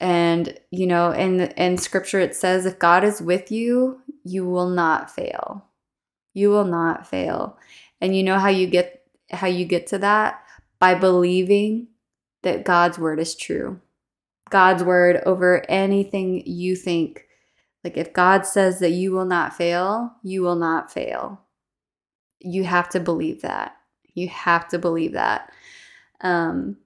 and, 0.00 0.58
you 0.70 0.86
know, 0.86 1.12
in, 1.12 1.40
in 1.40 1.78
scripture, 1.78 2.20
it 2.20 2.34
says, 2.34 2.66
if 2.66 2.78
God 2.78 3.04
is 3.04 3.22
with 3.22 3.50
you, 3.50 4.00
you 4.24 4.44
will 4.44 4.68
not 4.68 5.10
fail. 5.10 5.64
You 6.34 6.50
will 6.50 6.64
not 6.64 7.06
fail. 7.06 7.58
And 8.02 8.14
you 8.14 8.22
know 8.22 8.38
how 8.38 8.48
you 8.48 8.66
get 8.66 9.00
how 9.30 9.46
you 9.46 9.64
get 9.64 9.86
to 9.88 9.98
that 9.98 10.42
by 10.78 10.94
believing 10.94 11.88
that 12.42 12.64
God's 12.64 12.98
word 12.98 13.18
is 13.18 13.34
true. 13.34 13.80
God's 14.50 14.84
word 14.84 15.22
over 15.24 15.64
anything 15.70 16.46
you 16.46 16.76
think. 16.76 17.24
Like 17.84 17.96
if 17.96 18.12
God 18.12 18.46
says 18.46 18.80
that 18.80 18.90
you 18.90 19.12
will 19.12 19.26
not 19.26 19.54
fail, 19.54 20.14
you 20.22 20.42
will 20.42 20.56
not 20.56 20.90
fail. 20.90 21.42
You 22.40 22.64
have 22.64 22.88
to 22.90 23.00
believe 23.00 23.42
that. 23.42 23.76
You 24.14 24.28
have 24.28 24.66
to 24.68 24.78
believe 24.78 25.12
that. 25.12 25.52
Um 26.20 26.78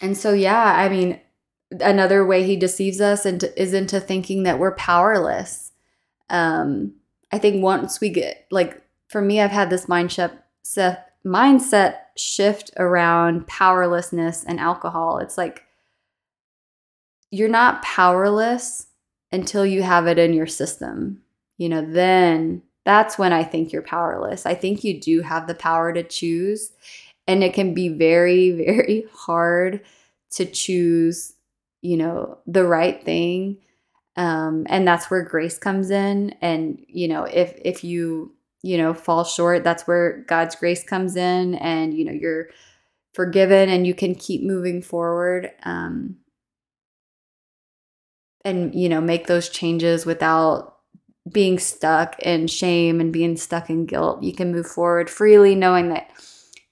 and 0.00 0.16
so 0.16 0.32
yeah, 0.32 0.64
I 0.64 0.88
mean, 0.88 1.20
another 1.70 2.26
way 2.26 2.42
he 2.42 2.56
deceives 2.56 3.00
us 3.00 3.26
into, 3.26 3.60
is 3.60 3.74
into 3.74 4.00
thinking 4.00 4.42
that 4.44 4.58
we're 4.58 4.74
powerless. 4.74 5.72
Um, 6.28 6.94
I 7.30 7.38
think 7.38 7.62
once 7.62 8.00
we 8.00 8.08
get 8.08 8.46
like 8.50 8.82
for 9.08 9.20
me, 9.20 9.40
I've 9.40 9.50
had 9.50 9.70
this 9.70 9.86
mindset 9.86 10.38
mindset 11.24 11.96
shift 12.16 12.70
around 12.76 13.46
powerlessness 13.46 14.44
and 14.44 14.58
alcohol. 14.58 15.18
It's 15.18 15.36
like 15.36 15.64
you're 17.30 17.48
not 17.48 17.82
powerless 17.82 18.86
until 19.32 19.64
you 19.64 19.82
have 19.82 20.06
it 20.06 20.18
in 20.18 20.32
your 20.32 20.46
system. 20.46 21.22
You 21.58 21.68
know, 21.68 21.82
then 21.82 22.62
that's 22.84 23.18
when 23.18 23.32
I 23.32 23.44
think 23.44 23.72
you're 23.72 23.82
powerless. 23.82 24.46
I 24.46 24.54
think 24.54 24.82
you 24.82 25.00
do 25.00 25.20
have 25.20 25.46
the 25.46 25.54
power 25.54 25.92
to 25.92 26.02
choose, 26.02 26.72
and 27.26 27.44
it 27.44 27.54
can 27.54 27.74
be 27.74 27.88
very, 27.88 28.50
very 28.64 29.06
hard 29.12 29.82
to 30.32 30.46
choose 30.46 31.34
you 31.82 31.96
know, 31.96 32.38
the 32.46 32.64
right 32.64 33.02
thing. 33.02 33.58
Um, 34.16 34.66
and 34.68 34.86
that's 34.86 35.10
where 35.10 35.22
grace 35.22 35.58
comes 35.58 35.90
in. 35.90 36.34
And, 36.40 36.84
you 36.88 37.08
know, 37.08 37.24
if, 37.24 37.54
if 37.64 37.84
you, 37.84 38.34
you 38.62 38.76
know, 38.76 38.92
fall 38.92 39.24
short, 39.24 39.64
that's 39.64 39.86
where 39.86 40.24
God's 40.26 40.56
grace 40.56 40.84
comes 40.84 41.16
in 41.16 41.54
and, 41.56 41.94
you 41.94 42.04
know, 42.04 42.12
you're 42.12 42.48
forgiven 43.14 43.68
and 43.68 43.86
you 43.86 43.94
can 43.94 44.14
keep 44.14 44.42
moving 44.42 44.82
forward. 44.82 45.50
Um, 45.62 46.16
and, 48.44 48.74
you 48.74 48.88
know, 48.88 49.00
make 49.00 49.26
those 49.26 49.48
changes 49.48 50.06
without 50.06 50.76
being 51.30 51.58
stuck 51.58 52.18
in 52.20 52.46
shame 52.46 53.00
and 53.00 53.12
being 53.12 53.36
stuck 53.36 53.70
in 53.70 53.86
guilt. 53.86 54.22
You 54.22 54.32
can 54.32 54.52
move 54.52 54.66
forward 54.66 55.10
freely 55.10 55.54
knowing 55.54 55.88
that 55.90 56.10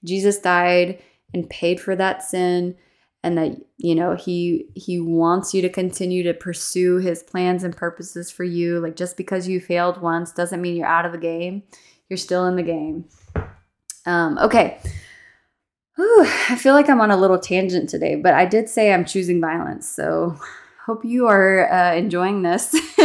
Jesus 0.03 0.39
died 0.39 1.01
and 1.33 1.49
paid 1.49 1.79
for 1.79 1.95
that 1.95 2.23
sin 2.23 2.75
and 3.23 3.37
that 3.37 3.57
you 3.77 3.95
know 3.95 4.15
he 4.15 4.69
he 4.75 4.99
wants 4.99 5.53
you 5.53 5.61
to 5.61 5.69
continue 5.69 6.23
to 6.23 6.33
pursue 6.33 6.97
his 6.97 7.21
plans 7.21 7.63
and 7.63 7.75
purposes 7.75 8.31
for 8.31 8.43
you. 8.43 8.79
Like 8.79 8.95
just 8.95 9.17
because 9.17 9.47
you 9.47 9.59
failed 9.59 10.01
once 10.01 10.31
doesn't 10.31 10.61
mean 10.61 10.75
you're 10.75 10.87
out 10.87 11.05
of 11.05 11.11
the 11.11 11.17
game. 11.17 11.63
You're 12.09 12.17
still 12.17 12.45
in 12.45 12.55
the 12.55 12.63
game. 12.63 13.05
Um 14.05 14.37
okay. 14.39 14.79
Whew, 15.95 16.25
i 16.47 16.55
feel 16.55 16.73
like 16.73 16.89
i'm 16.89 17.01
on 17.01 17.11
a 17.11 17.17
little 17.17 17.37
tangent 17.37 17.89
today 17.89 18.15
but 18.15 18.33
i 18.33 18.45
did 18.45 18.69
say 18.69 18.93
i'm 18.93 19.03
choosing 19.03 19.41
violence 19.41 19.85
so 19.85 20.39
hope 20.89 21.05
you 21.05 21.27
are 21.27 21.71
uh, 21.71 21.93
enjoying 21.93 22.41
this 22.41 22.75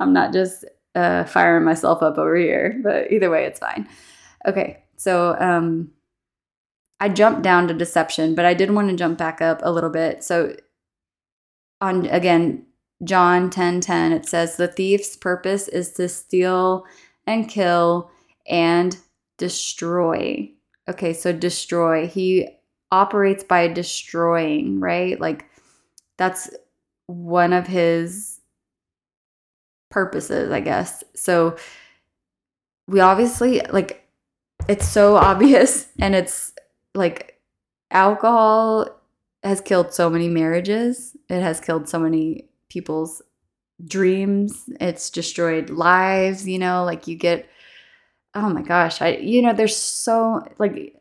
i'm 0.00 0.12
not 0.12 0.32
just 0.32 0.64
uh, 0.94 1.24
firing 1.24 1.64
myself 1.64 2.02
up 2.02 2.18
over 2.18 2.36
here 2.36 2.80
but 2.82 3.10
either 3.12 3.30
way 3.30 3.44
it's 3.44 3.58
fine 3.58 3.88
okay 4.46 4.82
so 4.96 5.36
um 5.40 5.90
I 7.00 7.08
jumped 7.08 7.42
down 7.42 7.68
to 7.68 7.74
deception, 7.74 8.34
but 8.34 8.44
I 8.44 8.54
did 8.54 8.72
want 8.72 8.90
to 8.90 8.96
jump 8.96 9.18
back 9.18 9.40
up 9.40 9.60
a 9.62 9.70
little 9.70 9.90
bit. 9.90 10.24
So 10.24 10.56
on 11.80 12.06
again, 12.06 12.66
John 13.04 13.50
10 13.50 13.80
10, 13.80 14.12
it 14.12 14.26
says, 14.26 14.56
The 14.56 14.68
thief's 14.68 15.16
purpose 15.16 15.68
is 15.68 15.92
to 15.92 16.08
steal 16.08 16.84
and 17.26 17.48
kill 17.48 18.10
and 18.48 18.96
destroy. 19.36 20.50
Okay, 20.88 21.12
so 21.12 21.32
destroy. 21.32 22.08
He 22.08 22.48
operates 22.90 23.44
by 23.44 23.68
destroying, 23.68 24.80
right? 24.80 25.20
Like 25.20 25.44
that's 26.16 26.50
one 27.08 27.54
of 27.54 27.66
his 27.66 28.40
purposes, 29.90 30.52
I 30.52 30.60
guess. 30.60 31.02
So 31.14 31.56
we 32.86 33.00
obviously 33.00 33.60
like 33.70 34.06
it's 34.68 34.86
so 34.86 35.16
obvious 35.16 35.88
and 35.98 36.14
it's 36.14 36.52
like 36.94 37.40
alcohol 37.90 38.88
has 39.42 39.60
killed 39.60 39.92
so 39.92 40.08
many 40.08 40.28
marriages. 40.28 41.16
It 41.28 41.40
has 41.40 41.60
killed 41.60 41.88
so 41.88 41.98
many 41.98 42.48
people's 42.68 43.22
dreams. 43.84 44.68
It's 44.80 45.10
destroyed 45.10 45.70
lives, 45.70 46.46
you 46.46 46.58
know, 46.58 46.84
like 46.84 47.08
you 47.08 47.16
get 47.16 47.48
oh 48.34 48.50
my 48.50 48.62
gosh, 48.62 49.00
I 49.00 49.16
you 49.16 49.40
know, 49.40 49.54
there's 49.54 49.76
so 49.76 50.46
like 50.58 50.94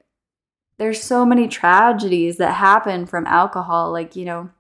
there's 0.78 1.04
so 1.04 1.26
many 1.26 1.50
tragedies 1.50 2.38
that 2.38 2.54
happen 2.54 3.06
from 3.06 3.26
alcohol 3.26 3.91
like, 3.91 4.15
you 4.15 4.24
know, 4.24 4.52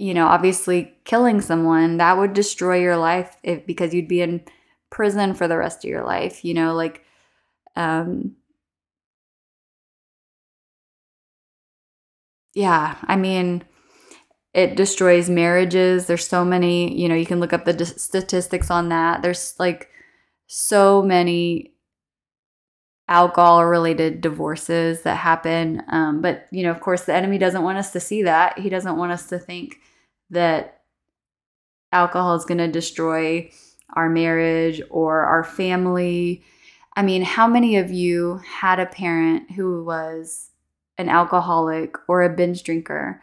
you 0.00 0.14
know, 0.14 0.26
obviously 0.28 0.94
killing 1.04 1.40
someone 1.40 1.98
that 1.98 2.18
would 2.18 2.32
destroy 2.34 2.80
your 2.80 2.96
life 2.96 3.36
if 3.42 3.66
because 3.66 3.94
you'd 3.94 4.08
be 4.08 4.22
in 4.22 4.42
prison 4.90 5.34
for 5.34 5.48
the 5.48 5.58
rest 5.58 5.84
of 5.84 5.90
your 5.90 6.04
life, 6.04 6.44
you 6.44 6.54
know, 6.54 6.74
like 6.74 7.04
um 7.76 8.36
yeah, 12.54 12.96
I 13.04 13.16
mean, 13.16 13.62
it 14.54 14.76
destroys 14.76 15.30
marriages. 15.30 16.06
There's 16.06 16.26
so 16.28 16.44
many, 16.44 16.98
you 17.00 17.08
know, 17.08 17.14
you 17.14 17.26
can 17.26 17.40
look 17.40 17.52
up 17.52 17.66
the 17.66 17.72
d- 17.74 17.84
statistics 17.86 18.70
on 18.70 18.90
that. 18.90 19.22
There's 19.22 19.54
like 19.58 19.90
so 20.46 21.02
many 21.02 21.74
alcohol 23.08 23.64
related 23.64 24.20
divorces 24.20 25.02
that 25.02 25.16
happen. 25.16 25.82
Um, 25.88 26.20
but, 26.20 26.46
you 26.52 26.62
know, 26.62 26.70
of 26.70 26.80
course, 26.80 27.02
the 27.04 27.14
enemy 27.14 27.38
doesn't 27.38 27.62
want 27.62 27.78
us 27.78 27.92
to 27.92 28.00
see 28.00 28.22
that. 28.22 28.58
He 28.58 28.68
doesn't 28.68 28.96
want 28.96 29.12
us 29.12 29.26
to 29.28 29.38
think 29.38 29.78
that 30.30 30.82
alcohol 31.92 32.34
is 32.36 32.44
going 32.44 32.58
to 32.58 32.68
destroy 32.68 33.50
our 33.94 34.08
marriage 34.08 34.80
or 34.90 35.20
our 35.20 35.44
family. 35.44 36.42
I 36.96 37.02
mean, 37.02 37.22
how 37.22 37.46
many 37.46 37.76
of 37.76 37.90
you 37.90 38.40
had 38.46 38.78
a 38.78 38.86
parent 38.86 39.50
who 39.52 39.84
was 39.84 40.50
an 41.00 41.08
alcoholic 41.08 41.96
or 42.08 42.22
a 42.22 42.28
binge 42.28 42.62
drinker. 42.62 43.22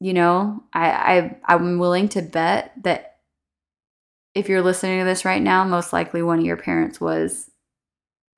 You 0.00 0.12
know, 0.12 0.62
I, 0.74 0.90
I 0.90 1.36
I'm 1.46 1.78
willing 1.78 2.10
to 2.10 2.22
bet 2.22 2.72
that 2.84 3.16
if 4.34 4.48
you're 4.48 4.62
listening 4.62 4.98
to 4.98 5.04
this 5.06 5.24
right 5.24 5.42
now, 5.42 5.64
most 5.64 5.94
likely 5.94 6.22
one 6.22 6.40
of 6.40 6.44
your 6.44 6.58
parents 6.58 7.00
was 7.00 7.50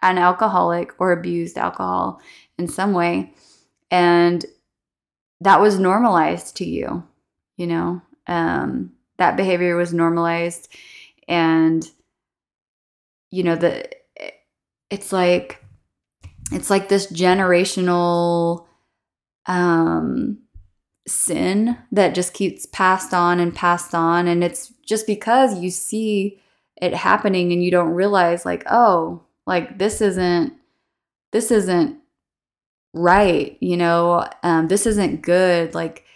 an 0.01 0.16
alcoholic 0.16 0.92
or 0.99 1.11
abused 1.11 1.59
alcohol 1.59 2.20
in 2.57 2.68
some 2.68 2.92
way. 2.92 3.35
And 3.90 4.46
that 5.40 5.61
was 5.61 5.81
normalized 5.81 6.57
to 6.59 6.64
you, 6.64 7.03
you 7.61 7.66
know, 7.66 8.01
um, 8.27 8.90
that 9.18 9.37
behavior 9.37 9.77
was 9.77 9.92
normalized. 9.92 10.75
And, 11.29 11.87
you 13.31 13.42
know, 13.42 13.55
the, 13.55 13.87
it's 14.88 15.12
like 15.12 15.62
it's 16.53 16.70
like 16.70 16.88
this 16.88 17.12
generational 17.12 18.66
um 19.46 20.38
sin 21.07 21.77
that 21.92 22.14
just 22.14 22.33
keeps 22.33 22.64
passed 22.64 23.12
on 23.12 23.38
and 23.40 23.55
passed 23.55 23.94
on. 23.94 24.27
And 24.27 24.42
it's 24.42 24.73
just 24.87 25.07
because 25.07 25.61
you 25.61 25.70
see 25.70 26.40
it 26.81 26.94
happening 26.94 27.53
and 27.53 27.62
you 27.62 27.70
don't 27.70 27.90
realize 27.90 28.46
like 28.46 28.64
oh 28.70 29.23
like 29.46 29.79
this 29.79 30.01
isn't 30.01 30.55
this 31.31 31.51
isn't 31.51 31.99
right 32.94 33.59
you 33.61 33.77
know? 33.77 34.27
Um, 34.42 34.68
this 34.68 34.87
isn't 34.87 35.20
good. 35.20 35.75
Like 35.75 36.07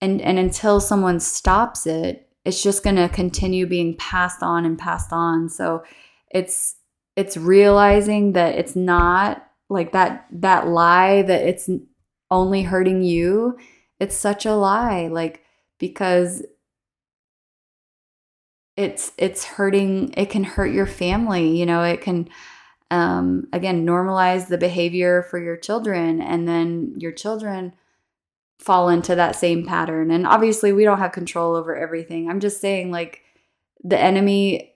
and 0.00 0.20
and 0.20 0.38
until 0.38 0.80
someone 0.80 1.20
stops 1.20 1.86
it 1.86 2.28
it's 2.48 2.62
just 2.62 2.82
going 2.82 2.96
to 2.96 3.10
continue 3.10 3.66
being 3.66 3.94
passed 3.96 4.42
on 4.42 4.64
and 4.64 4.78
passed 4.78 5.12
on. 5.12 5.50
So 5.50 5.84
it's 6.30 6.76
it's 7.14 7.36
realizing 7.36 8.32
that 8.32 8.54
it's 8.54 8.74
not 8.74 9.46
like 9.68 9.92
that 9.92 10.26
that 10.32 10.66
lie 10.66 11.20
that 11.20 11.42
it's 11.42 11.68
only 12.30 12.62
hurting 12.62 13.02
you 13.02 13.58
it's 14.00 14.16
such 14.16 14.46
a 14.46 14.54
lie 14.54 15.08
like 15.08 15.42
because 15.78 16.42
it's 18.76 19.12
it's 19.18 19.44
hurting 19.44 20.12
it 20.16 20.30
can 20.30 20.44
hurt 20.44 20.72
your 20.72 20.86
family 20.86 21.58
you 21.58 21.66
know 21.66 21.82
it 21.82 22.00
can 22.00 22.28
um, 22.90 23.46
again 23.52 23.84
normalize 23.84 24.48
the 24.48 24.58
behavior 24.58 25.22
for 25.22 25.38
your 25.38 25.56
children 25.56 26.22
and 26.22 26.48
then 26.48 26.94
your 26.96 27.12
children 27.12 27.74
fall 28.58 28.88
into 28.88 29.14
that 29.14 29.36
same 29.36 29.64
pattern. 29.64 30.10
And 30.10 30.26
obviously 30.26 30.72
we 30.72 30.84
don't 30.84 30.98
have 30.98 31.12
control 31.12 31.54
over 31.54 31.76
everything. 31.76 32.28
I'm 32.28 32.40
just 32.40 32.60
saying 32.60 32.90
like 32.90 33.22
the 33.84 33.98
enemy 33.98 34.74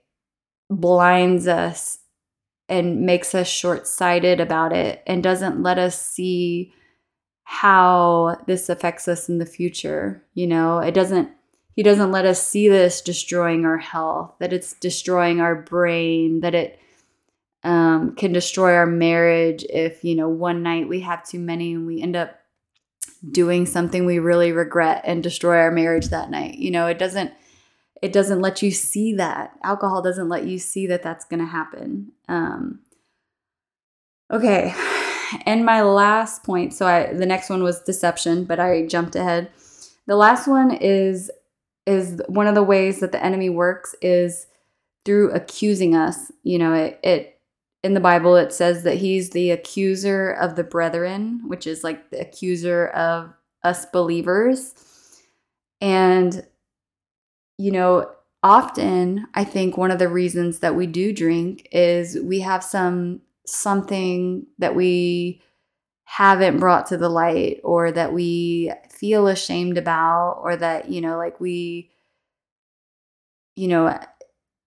blinds 0.69 1.47
us 1.47 1.99
and 2.69 3.01
makes 3.01 3.35
us 3.35 3.47
short-sighted 3.47 4.39
about 4.39 4.71
it 4.73 5.03
and 5.05 5.21
doesn't 5.21 5.61
let 5.61 5.77
us 5.77 6.01
see 6.01 6.73
how 7.43 8.37
this 8.47 8.69
affects 8.69 9.07
us 9.07 9.27
in 9.27 9.37
the 9.37 9.45
future 9.45 10.23
you 10.33 10.47
know? 10.47 10.79
It 10.79 10.93
doesn't 10.93 11.29
he 11.75 11.83
doesn't 11.83 12.11
let 12.11 12.25
us 12.25 12.41
see 12.45 12.69
this 12.69 13.01
destroying 13.01 13.65
our 13.65 13.79
health, 13.79 14.35
that 14.39 14.53
it's 14.53 14.73
destroying 14.73 15.41
our 15.41 15.55
brain, 15.55 16.41
that 16.41 16.53
it 16.53 16.79
um, 17.63 18.15
can 18.15 18.31
destroy 18.31 18.75
our 18.75 18.85
marriage 18.85 19.65
if, 19.69 20.03
you 20.03 20.15
know, 20.15 20.29
one 20.29 20.61
night 20.61 20.87
we 20.87 20.99
have 20.99 21.27
too 21.27 21.39
many 21.39 21.73
and 21.73 21.87
we 21.87 22.01
end 22.01 22.15
up 22.15 22.39
doing 23.31 23.65
something 23.65 24.05
we 24.05 24.19
really 24.19 24.51
regret 24.51 25.01
and 25.05 25.23
destroy 25.23 25.57
our 25.57 25.71
marriage 25.71 26.07
that 26.07 26.29
night. 26.29 26.55
You 26.55 26.71
know, 26.71 26.87
it 26.87 26.97
doesn't 26.97 27.31
it 28.01 28.11
doesn't 28.11 28.41
let 28.41 28.61
you 28.61 28.69
see 28.69 29.13
that. 29.15 29.53
Alcohol 29.63 30.01
doesn't 30.01 30.27
let 30.27 30.45
you 30.45 30.59
see 30.59 30.87
that 30.87 31.03
that's 31.03 31.23
going 31.23 31.39
to 31.39 31.45
happen. 31.45 32.11
Um, 32.27 32.79
okay. 34.31 34.73
And 35.47 35.65
my 35.65 35.81
last 35.81 36.43
point, 36.43 36.75
so 36.75 36.85
I 36.85 37.11
the 37.11 37.25
next 37.25 37.49
one 37.49 37.63
was 37.63 37.81
deception, 37.81 38.45
but 38.45 38.59
I 38.59 38.85
jumped 38.85 39.15
ahead. 39.15 39.49
The 40.05 40.15
last 40.15 40.47
one 40.47 40.69
is 40.69 41.31
is 41.87 42.21
one 42.27 42.45
of 42.45 42.53
the 42.53 42.61
ways 42.61 42.99
that 42.99 43.11
the 43.11 43.23
enemy 43.23 43.49
works 43.49 43.95
is 43.99 44.45
through 45.05 45.31
accusing 45.31 45.95
us. 45.95 46.31
You 46.43 46.59
know, 46.59 46.73
it, 46.73 46.99
it 47.01 47.32
in 47.83 47.93
the 47.93 47.99
Bible 47.99 48.35
it 48.37 48.53
says 48.53 48.83
that 48.83 48.97
he's 48.97 49.31
the 49.31 49.51
accuser 49.51 50.31
of 50.31 50.55
the 50.55 50.63
brethren, 50.63 51.41
which 51.47 51.67
is 51.67 51.83
like 51.83 52.09
the 52.09 52.21
accuser 52.21 52.87
of 52.87 53.33
us 53.63 53.85
believers. 53.87 54.73
And 55.81 56.45
you 57.57 57.71
know, 57.71 58.09
often 58.41 59.27
I 59.33 59.43
think 59.43 59.77
one 59.77 59.91
of 59.91 59.99
the 59.99 60.09
reasons 60.09 60.59
that 60.59 60.75
we 60.75 60.87
do 60.87 61.13
drink 61.13 61.67
is 61.71 62.17
we 62.19 62.39
have 62.41 62.63
some 62.63 63.21
something 63.45 64.47
that 64.57 64.75
we 64.75 65.41
haven't 66.05 66.59
brought 66.59 66.85
to 66.87 66.97
the 66.97 67.09
light 67.09 67.59
or 67.63 67.91
that 67.91 68.13
we 68.13 68.71
feel 68.89 69.27
ashamed 69.27 69.77
about 69.77 70.39
or 70.43 70.55
that 70.55 70.89
you 70.89 71.01
know 71.01 71.17
like 71.17 71.39
we 71.39 71.89
you 73.55 73.67
know 73.67 73.99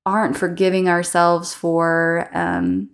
aren't 0.04 0.36
forgiving 0.36 0.88
ourselves 0.88 1.54
for 1.54 2.28
um 2.34 2.90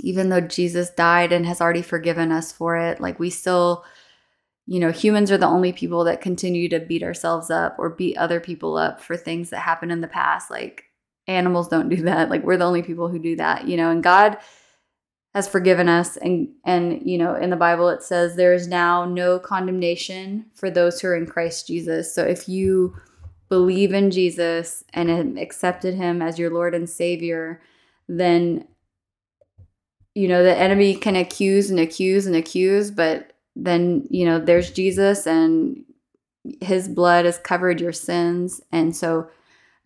even 0.00 0.28
though 0.28 0.40
Jesus 0.40 0.90
died 0.90 1.32
and 1.32 1.46
has 1.46 1.60
already 1.60 1.82
forgiven 1.82 2.32
us 2.32 2.52
for 2.52 2.76
it 2.76 3.00
like 3.00 3.18
we 3.18 3.30
still 3.30 3.84
you 4.68 4.78
know 4.78 4.92
humans 4.92 5.32
are 5.32 5.38
the 5.38 5.46
only 5.46 5.72
people 5.72 6.04
that 6.04 6.20
continue 6.20 6.68
to 6.68 6.78
beat 6.78 7.02
ourselves 7.02 7.50
up 7.50 7.74
or 7.78 7.90
beat 7.90 8.16
other 8.18 8.38
people 8.38 8.76
up 8.76 9.00
for 9.00 9.16
things 9.16 9.50
that 9.50 9.60
happened 9.60 9.90
in 9.90 10.02
the 10.02 10.06
past. 10.08 10.50
Like 10.50 10.84
animals 11.26 11.68
don't 11.68 11.88
do 11.88 12.02
that. 12.02 12.28
Like 12.28 12.44
we're 12.44 12.58
the 12.58 12.66
only 12.66 12.82
people 12.82 13.08
who 13.08 13.18
do 13.18 13.34
that 13.36 13.66
you 13.66 13.76
know 13.76 13.90
and 13.90 14.02
God 14.02 14.38
has 15.34 15.48
forgiven 15.48 15.88
us. 15.88 16.18
And 16.18 16.50
and 16.64 17.00
you 17.02 17.16
know 17.16 17.34
in 17.34 17.48
the 17.48 17.56
bible 17.56 17.88
it 17.88 18.02
says 18.02 18.36
there 18.36 18.52
is 18.52 18.68
now 18.68 19.06
no 19.06 19.38
condemnation 19.38 20.46
for 20.54 20.70
those 20.70 21.00
who 21.00 21.08
are 21.08 21.16
in 21.16 21.26
christ 21.26 21.66
jesus. 21.66 22.14
So 22.14 22.24
if 22.24 22.48
you 22.48 22.94
believe 23.48 23.94
in 23.94 24.10
jesus 24.10 24.84
and 24.92 25.38
accepted 25.38 25.94
him 25.94 26.20
as 26.20 26.38
your 26.38 26.50
lord 26.50 26.74
and 26.74 26.90
savior 26.90 27.62
then 28.06 28.66
you 30.18 30.28
know 30.28 30.42
the 30.42 30.56
enemy 30.56 30.94
can 30.94 31.16
accuse 31.16 31.70
and 31.70 31.78
accuse 31.80 32.26
and 32.26 32.36
accuse 32.36 32.90
but 32.90 33.32
then 33.54 34.06
you 34.10 34.24
know 34.24 34.38
there's 34.38 34.70
jesus 34.70 35.26
and 35.26 35.84
his 36.60 36.88
blood 36.88 37.24
has 37.24 37.38
covered 37.38 37.80
your 37.80 37.92
sins 37.92 38.60
and 38.72 38.94
so 38.96 39.28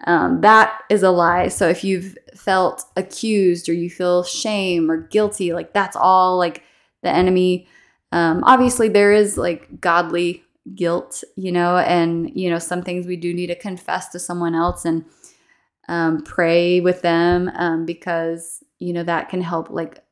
um, 0.04 0.40
that 0.40 0.80
is 0.90 1.02
a 1.02 1.10
lie. 1.10 1.48
So 1.48 1.68
if 1.68 1.84
you've 1.84 2.16
felt 2.34 2.84
accused 2.96 3.68
or 3.68 3.72
you 3.72 3.88
feel 3.88 4.24
shame 4.24 4.90
or 4.90 4.96
guilty, 4.96 5.52
like 5.52 5.72
that's 5.72 5.96
all 5.96 6.38
like 6.38 6.62
the 7.02 7.10
enemy. 7.10 7.68
Um, 8.10 8.42
obviously, 8.44 8.88
there 8.88 9.12
is 9.12 9.38
like 9.38 9.80
godly 9.80 10.42
guilt, 10.74 11.22
you 11.36 11.52
know, 11.52 11.78
and 11.78 12.30
you 12.34 12.50
know 12.50 12.58
some 12.58 12.82
things 12.82 13.06
we 13.06 13.16
do 13.16 13.32
need 13.32 13.46
to 13.48 13.54
confess 13.54 14.08
to 14.10 14.18
someone 14.18 14.54
else 14.54 14.84
and 14.84 15.04
um, 15.88 16.22
pray 16.22 16.80
with 16.80 17.02
them 17.02 17.50
um, 17.54 17.86
because 17.86 18.62
you 18.78 18.92
know 18.92 19.04
that 19.04 19.28
can 19.28 19.40
help 19.40 19.70
like 19.70 20.02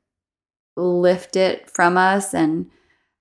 lift 0.81 1.37
it 1.37 1.71
from 1.71 1.97
us. 1.97 2.35
And. 2.35 2.71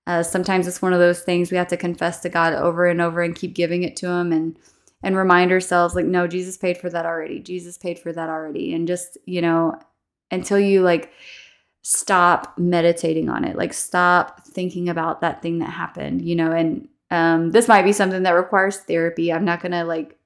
Uh, 0.07 0.23
sometimes 0.23 0.67
it's 0.67 0.81
one 0.81 0.91
of 0.91 0.97
those 0.97 1.21
things 1.21 1.51
we 1.51 1.57
have 1.57 1.67
to 1.67 1.77
confess 1.77 2.19
to 2.19 2.29
God 2.29 2.53
over 2.53 2.87
and 2.87 2.99
over 2.99 3.21
and 3.21 3.35
keep 3.35 3.53
giving 3.53 3.83
it 3.83 3.95
to 3.97 4.07
Him 4.07 4.31
and 4.31 4.57
and 5.03 5.15
remind 5.15 5.51
ourselves 5.51 5.95
like 5.95 6.05
no 6.05 6.27
jesus 6.27 6.57
paid 6.57 6.77
for 6.77 6.89
that 6.89 7.05
already. 7.05 7.39
Jesus 7.39 7.77
paid 7.77 7.99
for 7.99 8.11
that 8.11 8.29
already. 8.29 8.73
And 8.73 8.87
just 8.87 9.17
you 9.25 9.41
know 9.41 9.79
until 10.31 10.59
you 10.59 10.81
like 10.81 11.11
stop 11.83 12.57
meditating 12.57 13.29
on 13.29 13.45
it 13.45 13.55
like 13.55 13.73
stop 13.73 14.45
thinking 14.45 14.89
about 14.89 15.21
that 15.21 15.41
thing 15.41 15.59
that 15.59 15.69
happened 15.69 16.21
you 16.23 16.35
know? 16.35 16.51
And 16.51 16.87
um, 17.11 17.51
this 17.51 17.67
might 17.67 17.83
be 17.83 17.93
something 17.93 18.23
that 18.23 18.31
requires 18.31 18.77
therapy. 18.77 19.31
I'm 19.31 19.45
not 19.45 19.61
gonna 19.61 19.85
like 19.85 20.17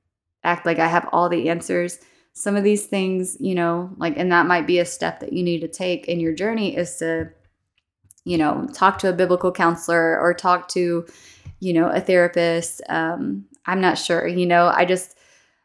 act 0.43 0.65
like 0.65 0.79
i 0.79 0.87
have 0.87 1.07
all 1.13 1.29
the 1.29 1.49
answers 1.49 1.99
some 2.33 2.55
of 2.55 2.63
these 2.63 2.87
things 2.87 3.37
you 3.39 3.55
know 3.55 3.91
like 3.97 4.17
and 4.17 4.31
that 4.31 4.47
might 4.47 4.67
be 4.67 4.79
a 4.79 4.85
step 4.85 5.19
that 5.19 5.33
you 5.33 5.43
need 5.43 5.61
to 5.61 5.67
take 5.67 6.07
in 6.07 6.19
your 6.19 6.33
journey 6.33 6.75
is 6.75 6.97
to 6.97 7.29
you 8.25 8.37
know 8.37 8.67
talk 8.73 8.97
to 8.99 9.09
a 9.09 9.13
biblical 9.13 9.51
counselor 9.51 10.19
or 10.19 10.33
talk 10.33 10.67
to 10.67 11.05
you 11.59 11.73
know 11.73 11.87
a 11.89 12.01
therapist 12.01 12.81
um, 12.89 13.45
I'm 13.65 13.81
not 13.81 13.97
sure, 13.97 14.27
you 14.27 14.45
know, 14.45 14.67
I 14.67 14.85
just 14.85 15.17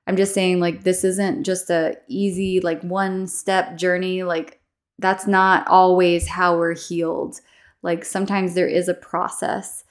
I'm 0.07 0.17
just 0.17 0.35
saying 0.35 0.61
like 0.61 0.85
this 0.85 1.05
isn't 1.05 1.45
just 1.45 1.71
a 1.71 1.97
easy 2.09 2.61
like 2.61 2.83
one 2.83 3.27
step 3.27 3.77
journey 3.77 4.23
like 4.23 4.61
that's 4.99 5.27
not 5.27 5.67
always 5.69 6.27
how 6.27 6.57
we're 6.57 6.75
healed. 6.75 7.41
Like 7.83 8.05
sometimes 8.05 8.55
there 8.55 8.69
is 8.69 8.89
a 8.89 8.95
process. 8.95 9.85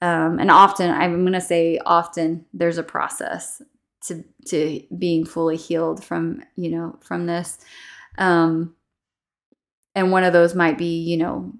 Um, 0.00 0.38
and 0.38 0.50
often 0.50 0.90
I'm 0.90 1.22
going 1.22 1.32
to 1.32 1.40
say 1.40 1.78
often 1.86 2.44
there's 2.52 2.78
a 2.78 2.82
process 2.82 3.62
to 4.06 4.24
to 4.46 4.82
being 4.98 5.24
fully 5.24 5.56
healed 5.56 6.02
from, 6.04 6.42
you 6.56 6.70
know, 6.70 6.98
from 7.00 7.26
this. 7.26 7.58
Um, 8.18 8.74
and 9.94 10.10
one 10.10 10.24
of 10.24 10.32
those 10.32 10.54
might 10.54 10.78
be, 10.78 11.00
you 11.02 11.16
know, 11.16 11.52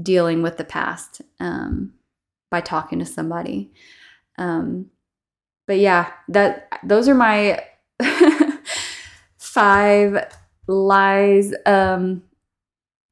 dealing 0.00 0.42
with 0.42 0.56
the 0.56 0.64
past 0.64 1.22
um, 1.40 1.94
by 2.50 2.60
talking 2.60 2.98
to 2.98 3.06
somebody. 3.06 3.72
Um, 4.38 4.86
but 5.66 5.78
yeah, 5.78 6.12
that 6.28 6.68
those 6.82 7.08
are 7.08 7.14
my 7.14 7.62
five 9.38 10.26
lies 10.66 11.52
um, 11.66 12.22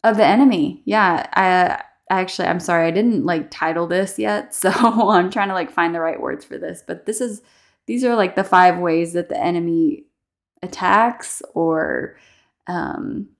of 0.03 0.17
the 0.17 0.25
enemy. 0.25 0.83
Yeah, 0.85 1.27
I, 1.35 1.83
I 2.15 2.21
actually 2.21 2.49
I'm 2.49 2.61
sorry 2.61 2.87
I 2.87 2.91
didn't 2.91 3.25
like 3.25 3.51
title 3.51 3.87
this 3.87 4.19
yet, 4.19 4.55
so 4.55 4.71
I'm 4.71 5.31
trying 5.31 5.49
to 5.49 5.55
like 5.55 5.71
find 5.71 5.95
the 5.95 6.01
right 6.01 6.21
words 6.21 6.45
for 6.45 6.59
this. 6.59 6.83
But 6.87 7.07
this 7.07 7.21
is 7.21 7.43
these 7.89 8.05
are 8.05 8.15
like 8.15 8.37
the 8.37 8.45
five 8.45 8.79
ways 8.79 9.15
that 9.15 9.31
the 9.31 9.43
enemy 9.43 10.05
attacks 10.63 11.43
or 11.55 12.17
um, 12.67 13.31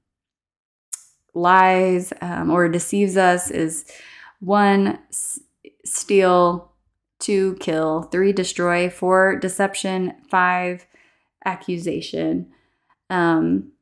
lies 1.35 2.15
um, 2.23 2.51
or 2.51 2.69
deceives 2.69 3.19
us 3.19 3.51
is 3.51 3.85
one 4.41 4.99
s- 5.11 5.39
steal 5.85 6.73
two, 7.19 7.57
kill, 7.61 8.05
three, 8.05 8.33
destroy, 8.33 8.89
four, 8.89 9.37
deception, 9.37 10.15
five, 10.31 10.87
accusation. 11.45 12.51
Um, 13.11 13.73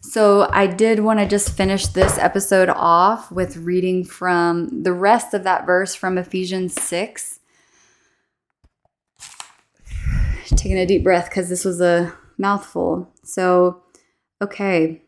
so 0.00 0.48
I 0.50 0.66
did 0.66 1.00
want 1.00 1.18
to 1.18 1.26
just 1.26 1.56
finish 1.56 1.88
this 1.88 2.16
episode 2.16 2.68
off 2.68 3.30
with 3.30 3.56
reading 3.58 4.04
from 4.04 4.82
the 4.82 4.92
rest 4.92 5.34
of 5.34 5.44
that 5.44 5.66
verse 5.66 5.94
from 5.94 6.16
Ephesians 6.16 6.80
6. 6.80 7.40
Taking 10.56 10.78
a 10.78 10.86
deep 10.86 11.04
breath 11.04 11.28
because 11.28 11.48
this 11.48 11.64
was 11.64 11.80
a 11.80 12.14
mouthful. 12.38 13.12
So, 13.22 13.82
okay. 14.40 15.02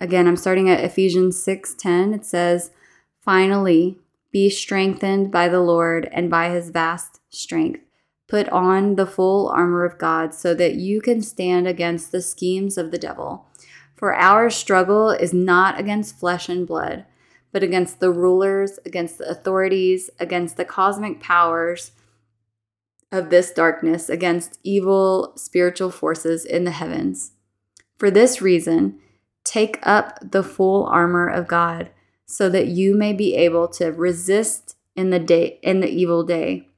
Again, 0.00 0.26
I'm 0.26 0.36
starting 0.36 0.70
at 0.70 0.84
Ephesians 0.84 1.42
6:10. 1.42 2.14
It 2.14 2.24
says, 2.24 2.70
"Finally, 3.20 3.98
be 4.30 4.50
strengthened 4.50 5.32
by 5.32 5.48
the 5.48 5.60
Lord 5.60 6.08
and 6.12 6.30
by 6.30 6.50
his 6.50 6.70
vast 6.70 7.20
strength. 7.30 7.80
Put 8.28 8.48
on 8.50 8.96
the 8.96 9.06
full 9.06 9.48
armor 9.48 9.84
of 9.84 9.98
God 9.98 10.34
so 10.34 10.52
that 10.54 10.74
you 10.74 11.00
can 11.00 11.22
stand 11.22 11.66
against 11.66 12.12
the 12.12 12.20
schemes 12.20 12.76
of 12.76 12.90
the 12.90 12.98
devil. 12.98 13.46
For 13.94 14.14
our 14.14 14.50
struggle 14.50 15.10
is 15.10 15.32
not 15.32 15.80
against 15.80 16.18
flesh 16.18 16.48
and 16.48 16.66
blood, 16.66 17.06
but 17.50 17.62
against 17.62 17.98
the 17.98 18.10
rulers, 18.10 18.78
against 18.84 19.18
the 19.18 19.28
authorities, 19.28 20.10
against 20.20 20.58
the 20.58 20.66
cosmic 20.66 21.20
powers 21.20 21.92
of 23.16 23.30
this 23.30 23.50
darkness, 23.50 24.08
against 24.08 24.58
evil 24.62 25.32
spiritual 25.36 25.90
forces 25.90 26.44
in 26.44 26.64
the 26.64 26.70
heavens. 26.70 27.32
For 27.98 28.10
this 28.10 28.40
reason, 28.42 29.00
take 29.44 29.78
up 29.82 30.18
the 30.22 30.42
full 30.42 30.84
armor 30.86 31.28
of 31.28 31.48
God 31.48 31.90
so 32.26 32.48
that 32.50 32.68
you 32.68 32.94
may 32.94 33.12
be 33.12 33.34
able 33.34 33.68
to 33.68 33.86
resist 33.92 34.76
in 34.94 35.10
the 35.10 35.18
day 35.18 35.58
in 35.62 35.80
the 35.80 35.88
evil 35.88 36.24
day 36.24 36.68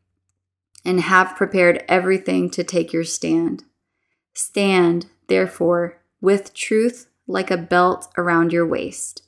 and 0.85 1.01
have 1.01 1.37
prepared 1.37 1.85
everything 1.89 2.51
to 2.51 2.65
take 2.65 2.93
your 2.93 3.05
stand. 3.05 3.65
Stand, 4.35 5.07
therefore, 5.27 6.01
with 6.21 6.55
truth 6.55 7.09
like 7.27 7.51
a 7.51 7.57
belt 7.57 8.09
around 8.17 8.53
your 8.53 8.67
waist, 8.67 9.23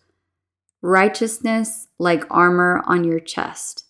righteousness 0.83 1.89
like 1.99 2.25
armor 2.31 2.83
on 2.87 3.05
your 3.05 3.21
chest, 3.21 3.85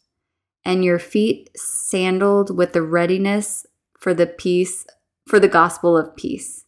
and 0.64 0.85
your 0.85 0.99
feet 0.99 1.51
sandaled 1.57 2.57
with 2.57 2.73
the 2.73 2.83
readiness 2.83 3.66
for 3.99 4.14
the 4.14 4.27
peace 4.27 4.87
for 5.27 5.38
the 5.38 5.49
gospel 5.49 5.96
of 5.96 6.16
peace. 6.16 6.64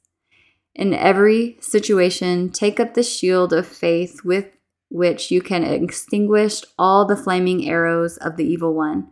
In 0.75 0.95
every 0.95 1.59
situation, 1.61 2.51
take 2.51 2.81
up 2.81 2.95
the 2.95 3.03
shield 3.03 3.53
of 3.53 3.67
faith 3.67 4.25
with 4.25 4.57
which 4.89 5.31
you 5.31 5.43
can 5.43 5.65
extinguish 5.65 6.63
all 6.79 7.05
the 7.05 7.17
flaming 7.17 7.69
arrows 7.69 8.17
of 8.19 8.37
the 8.37 8.45
evil 8.45 8.75
one. 8.75 9.09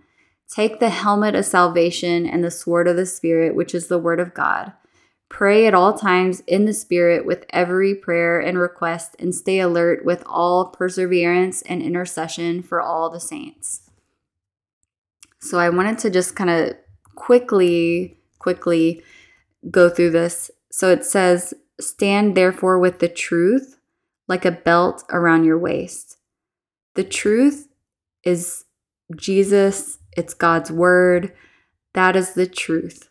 Take 0.49 0.79
the 0.79 0.91
helmet 0.91 1.35
of 1.35 1.45
salvation 1.45 2.27
and 2.27 2.43
the 2.43 2.51
sword 2.51 2.89
of 2.89 2.97
the 2.97 3.07
Spirit, 3.07 3.55
which 3.55 3.75
is 3.75 3.89
the 3.89 3.99
word 3.99 4.21
of 4.21 4.35
God. 4.35 4.73
Pray 5.29 5.67
at 5.67 5.75
all 5.75 5.97
times 5.97 6.41
in 6.47 6.65
the 6.65 6.73
Spirit 6.73 7.25
with 7.25 7.47
every 7.51 7.95
prayer 7.95 8.41
and 8.41 8.59
request, 8.59 9.15
and 9.19 9.35
stay 9.35 9.61
alert 9.61 10.05
with 10.05 10.25
all 10.27 10.67
perseverance 10.67 11.63
and 11.63 11.83
intercession 11.83 12.63
for 12.63 12.81
all 12.81 13.11
the 13.11 13.21
saints. 13.21 13.90
So 15.41 15.59
I 15.59 15.71
wanted 15.71 15.99
to 16.01 16.11
just 16.11 16.37
kind 16.37 16.51
of 16.51 16.75
quickly, 17.15 18.19
quickly 18.39 19.03
go 19.71 19.89
through 19.89 20.11
this. 20.11 20.51
So 20.71 20.91
it 20.91 21.05
says, 21.05 21.55
Stand 21.81 22.37
therefore 22.37 22.79
with 22.79 22.99
the 22.99 23.09
truth 23.09 23.79
like 24.29 24.45
a 24.45 24.51
belt 24.53 25.03
around 25.11 25.45
your 25.45 25.59
waist. 25.59 26.17
The 26.95 27.05
truth 27.05 27.69
is 28.23 28.65
Jesus, 29.17 29.99
it's 30.17 30.35
God's 30.35 30.71
word. 30.71 31.33
That 31.95 32.17
is 32.17 32.35
the 32.35 32.47
truth. 32.47 33.09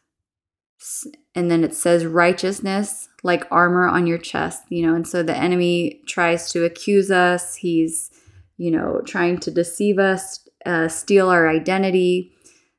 And 1.36 1.52
then 1.52 1.64
it 1.64 1.74
says 1.74 2.06
righteousness 2.06 3.10
like 3.22 3.52
armor 3.52 3.88
on 3.88 4.08
your 4.08 4.18
chest, 4.18 4.64
you 4.70 4.86
know, 4.86 4.96
and 4.96 5.06
so 5.06 5.22
the 5.22 5.36
enemy 5.36 6.02
tries 6.08 6.52
to 6.54 6.64
accuse 6.64 7.12
us. 7.12 7.56
He's, 7.56 8.12
you 8.58 8.72
know, 8.72 9.02
trying 9.06 9.40
to 9.40 9.52
deceive 9.52 10.00
us, 10.00 10.48
uh, 10.66 10.88
steal 10.88 11.30
our 11.30 11.50
identity. 11.50 12.32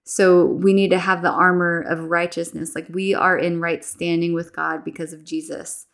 So 0.04 0.44
we 0.44 0.72
need 0.72 0.90
to 0.90 0.98
have 0.98 1.22
the 1.22 1.30
armor 1.30 1.80
of 1.80 2.10
righteousness. 2.10 2.74
Like 2.74 2.88
we 2.90 3.14
are 3.14 3.38
in 3.38 3.60
right 3.60 3.84
standing 3.84 4.32
with 4.32 4.54
God 4.54 4.84
because 4.84 5.12
of 5.12 5.24
Jesus. 5.24 5.86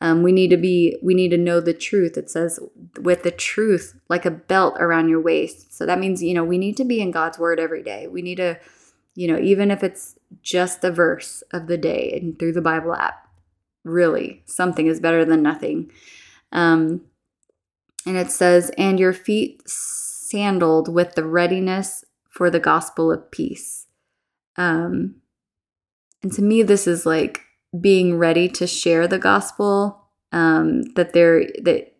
Um, 0.00 0.22
we 0.22 0.30
need 0.30 0.50
to 0.50 0.56
be, 0.56 0.98
we 1.02 1.14
need 1.14 1.30
to 1.30 1.38
know 1.38 1.60
the 1.60 1.72
truth. 1.72 2.18
It 2.18 2.30
says, 2.30 2.60
with 3.00 3.22
the 3.22 3.30
truth 3.30 3.98
like 4.08 4.26
a 4.26 4.30
belt 4.30 4.76
around 4.78 5.08
your 5.08 5.20
waist. 5.20 5.74
So 5.74 5.86
that 5.86 5.98
means, 5.98 6.22
you 6.22 6.34
know, 6.34 6.44
we 6.44 6.58
need 6.58 6.76
to 6.76 6.84
be 6.84 7.00
in 7.00 7.10
God's 7.10 7.38
word 7.38 7.58
every 7.58 7.82
day. 7.82 8.06
We 8.06 8.20
need 8.20 8.36
to, 8.36 8.58
you 9.14 9.26
know, 9.26 9.38
even 9.38 9.70
if 9.70 9.82
it's 9.82 10.16
just 10.42 10.84
a 10.84 10.90
verse 10.90 11.42
of 11.50 11.66
the 11.66 11.78
day 11.78 12.12
and 12.20 12.38
through 12.38 12.52
the 12.52 12.60
Bible 12.60 12.94
app, 12.94 13.26
really, 13.84 14.42
something 14.44 14.86
is 14.86 15.00
better 15.00 15.24
than 15.24 15.42
nothing. 15.42 15.90
Um, 16.52 17.02
and 18.04 18.16
it 18.16 18.30
says, 18.30 18.70
and 18.76 19.00
your 19.00 19.12
feet 19.12 19.62
sandaled 20.26 20.92
with 20.92 21.14
the 21.14 21.24
readiness 21.24 22.04
for 22.28 22.50
the 22.50 22.60
gospel 22.60 23.12
of 23.12 23.30
peace. 23.30 23.86
Um, 24.56 25.16
and 26.22 26.32
to 26.32 26.42
me, 26.42 26.62
this 26.62 26.86
is 26.86 27.06
like 27.06 27.42
being 27.78 28.18
ready 28.18 28.48
to 28.48 28.66
share 28.66 29.06
the 29.06 29.18
gospel 29.18 30.08
um, 30.32 30.82
that 30.94 31.12
there 31.12 31.46
that 31.62 31.94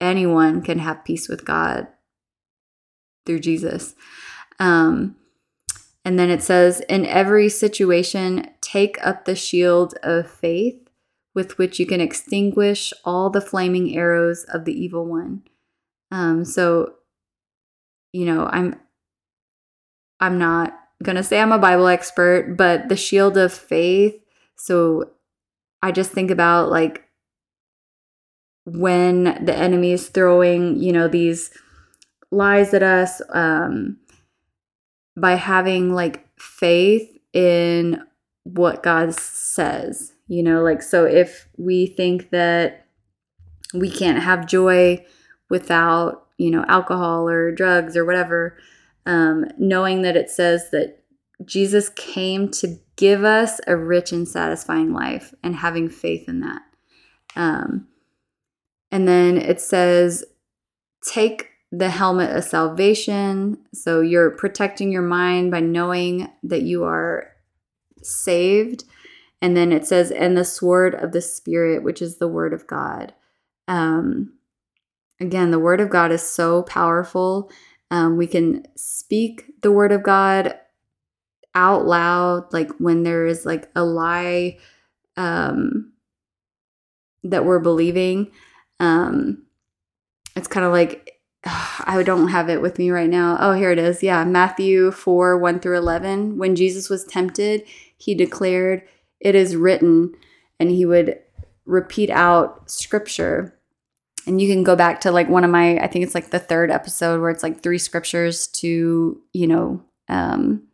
anyone 0.00 0.62
can 0.62 0.78
have 0.78 1.04
peace 1.04 1.28
with 1.28 1.44
God 1.44 1.88
through 3.26 3.40
Jesus. 3.40 3.94
Um, 4.58 5.16
and 6.04 6.18
then 6.18 6.30
it 6.30 6.42
says, 6.42 6.80
in 6.88 7.04
every 7.04 7.48
situation, 7.48 8.48
take 8.60 8.96
up 9.06 9.24
the 9.24 9.34
shield 9.34 9.94
of 10.02 10.30
faith 10.30 10.88
with 11.34 11.58
which 11.58 11.78
you 11.78 11.86
can 11.86 12.00
extinguish 12.00 12.92
all 13.04 13.28
the 13.28 13.40
flaming 13.40 13.94
arrows 13.94 14.44
of 14.44 14.64
the 14.64 14.72
evil 14.72 15.04
one. 15.04 15.42
Um, 16.10 16.44
so, 16.44 16.94
you 18.18 18.26
know, 18.26 18.48
I'm 18.50 18.74
I'm 20.20 20.38
not 20.38 20.78
gonna 21.02 21.22
say 21.22 21.40
I'm 21.40 21.52
a 21.52 21.58
Bible 21.58 21.86
expert, 21.86 22.56
but 22.56 22.88
the 22.88 22.96
shield 22.96 23.36
of 23.36 23.52
faith 23.52 24.14
so 24.58 25.12
I 25.82 25.92
just 25.92 26.10
think 26.10 26.30
about 26.30 26.68
like 26.70 27.04
when 28.64 29.24
the 29.44 29.54
enemy 29.54 29.92
is 29.92 30.08
throwing, 30.08 30.76
you 30.76 30.92
know, 30.92 31.08
these 31.08 31.50
lies 32.30 32.74
at 32.74 32.82
us 32.82 33.22
um, 33.30 33.98
by 35.16 35.36
having 35.36 35.94
like 35.94 36.28
faith 36.38 37.08
in 37.32 38.02
what 38.42 38.82
God 38.82 39.14
says, 39.14 40.12
you 40.26 40.42
know, 40.42 40.62
like 40.62 40.82
so 40.82 41.04
if 41.04 41.48
we 41.56 41.86
think 41.86 42.30
that 42.30 42.86
we 43.72 43.90
can't 43.90 44.22
have 44.22 44.46
joy 44.46 45.04
without, 45.48 46.26
you 46.38 46.50
know, 46.50 46.64
alcohol 46.68 47.28
or 47.28 47.52
drugs 47.52 47.96
or 47.96 48.04
whatever, 48.04 48.56
um, 49.04 49.44
knowing 49.58 50.02
that 50.02 50.16
it 50.16 50.30
says 50.30 50.70
that 50.70 51.02
Jesus 51.44 51.88
came 51.90 52.50
to 52.52 52.78
give 52.96 53.24
us 53.24 53.60
a 53.66 53.76
rich 53.76 54.12
and 54.12 54.26
satisfying 54.26 54.92
life 54.92 55.34
and 55.42 55.56
having 55.56 55.88
faith 55.88 56.28
in 56.28 56.40
that. 56.40 56.62
Um, 57.36 57.88
and 58.90 59.06
then 59.06 59.36
it 59.36 59.60
says, 59.60 60.24
take 61.04 61.50
the 61.70 61.90
helmet 61.90 62.34
of 62.34 62.44
salvation. 62.44 63.58
So 63.74 64.00
you're 64.00 64.30
protecting 64.30 64.90
your 64.90 65.02
mind 65.02 65.50
by 65.50 65.60
knowing 65.60 66.28
that 66.42 66.62
you 66.62 66.84
are 66.84 67.30
saved. 68.02 68.84
And 69.40 69.56
then 69.56 69.70
it 69.70 69.86
says, 69.86 70.10
and 70.10 70.36
the 70.36 70.44
sword 70.44 70.94
of 70.94 71.12
the 71.12 71.20
Spirit, 71.20 71.82
which 71.82 72.02
is 72.02 72.16
the 72.16 72.28
word 72.28 72.52
of 72.52 72.66
God. 72.66 73.14
Um, 73.68 74.32
again, 75.20 75.50
the 75.50 75.58
word 75.58 75.80
of 75.80 75.90
God 75.90 76.12
is 76.12 76.22
so 76.22 76.62
powerful. 76.62 77.50
Um, 77.90 78.16
we 78.16 78.26
can 78.26 78.64
speak 78.76 79.44
the 79.62 79.72
word 79.72 79.92
of 79.92 80.02
God 80.02 80.58
out 81.54 81.86
loud 81.86 82.52
like 82.52 82.70
when 82.78 83.02
there 83.02 83.26
is 83.26 83.44
like 83.44 83.68
a 83.74 83.82
lie 83.82 84.56
um 85.16 85.92
that 87.24 87.44
we're 87.44 87.58
believing 87.58 88.30
um 88.78 89.42
it's 90.36 90.46
kind 90.46 90.64
of 90.64 90.72
like 90.72 91.18
I 91.44 92.02
don't 92.04 92.28
have 92.28 92.48
it 92.48 92.62
with 92.62 92.78
me 92.78 92.90
right 92.90 93.08
now. 93.08 93.36
Oh, 93.40 93.52
here 93.52 93.70
it 93.70 93.78
is. 93.78 94.02
Yeah, 94.02 94.24
Matthew 94.24 94.90
4 94.90 95.38
1 95.38 95.60
through 95.60 95.78
11. 95.78 96.38
When 96.38 96.56
Jesus 96.56 96.88
was 96.88 97.04
tempted, 97.04 97.64
he 97.96 98.14
declared, 98.14 98.82
It 99.20 99.34
is 99.34 99.56
written, 99.56 100.14
and 100.58 100.70
he 100.70 100.84
would 100.84 101.18
repeat 101.64 102.10
out 102.10 102.70
scripture. 102.70 103.57
And 104.28 104.40
you 104.40 104.46
can 104.46 104.62
go 104.62 104.76
back 104.76 105.00
to 105.00 105.10
like 105.10 105.28
one 105.28 105.42
of 105.42 105.50
my, 105.50 105.78
I 105.78 105.86
think 105.86 106.04
it's 106.04 106.14
like 106.14 106.30
the 106.30 106.38
third 106.38 106.70
episode 106.70 107.20
where 107.20 107.30
it's 107.30 107.42
like 107.42 107.62
three 107.62 107.78
scriptures 107.78 108.46
to, 108.48 109.20
you 109.32 109.46
know, 109.46 109.82
um, 110.08 110.64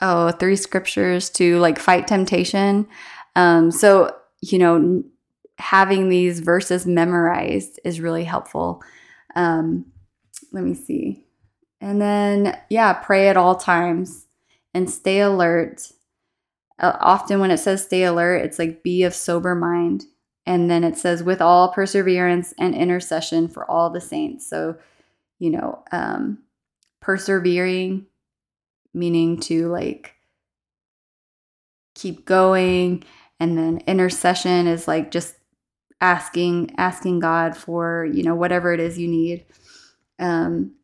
oh, 0.00 0.30
three 0.30 0.56
scriptures 0.56 1.28
to 1.30 1.58
like 1.58 1.78
fight 1.78 2.06
temptation. 2.06 2.86
Um, 3.36 3.70
so, 3.70 4.16
you 4.40 4.58
know, 4.58 5.02
having 5.58 6.08
these 6.08 6.40
verses 6.40 6.86
memorized 6.86 7.80
is 7.84 8.00
really 8.00 8.24
helpful. 8.24 8.80
Um, 9.34 9.86
let 10.52 10.62
me 10.64 10.74
see. 10.74 11.24
And 11.80 12.00
then, 12.00 12.56
yeah, 12.70 12.92
pray 12.92 13.28
at 13.28 13.36
all 13.36 13.56
times 13.56 14.26
and 14.74 14.88
stay 14.88 15.20
alert. 15.20 15.92
Uh, 16.78 16.96
often, 17.00 17.40
when 17.40 17.50
it 17.50 17.58
says 17.58 17.84
stay 17.84 18.04
alert, 18.04 18.36
it's 18.36 18.58
like 18.58 18.84
be 18.84 19.02
of 19.02 19.14
sober 19.14 19.54
mind. 19.54 20.04
And 20.48 20.70
then 20.70 20.82
it 20.82 20.96
says 20.98 21.22
with 21.22 21.40
all 21.42 21.72
perseverance 21.72 22.54
and 22.58 22.74
intercession 22.74 23.48
for 23.48 23.70
all 23.70 23.90
the 23.90 24.00
saints. 24.00 24.48
So, 24.48 24.76
you 25.38 25.50
know, 25.50 25.84
um, 25.92 26.38
persevering 27.00 28.06
meaning 28.94 29.38
to 29.38 29.68
like 29.68 30.14
keep 31.94 32.24
going 32.24 33.04
And 33.40 33.56
then 33.56 33.82
intercession 33.86 34.66
is 34.66 34.88
like 34.88 35.10
just 35.10 35.36
asking 36.00 36.74
asking 36.78 37.20
God 37.20 37.56
for, 37.56 38.06
you 38.12 38.22
know, 38.22 38.34
whatever 38.34 38.72
it 38.72 38.80
is 38.80 38.98
you 38.98 39.08
need. 39.08 39.46
Um 40.18 40.74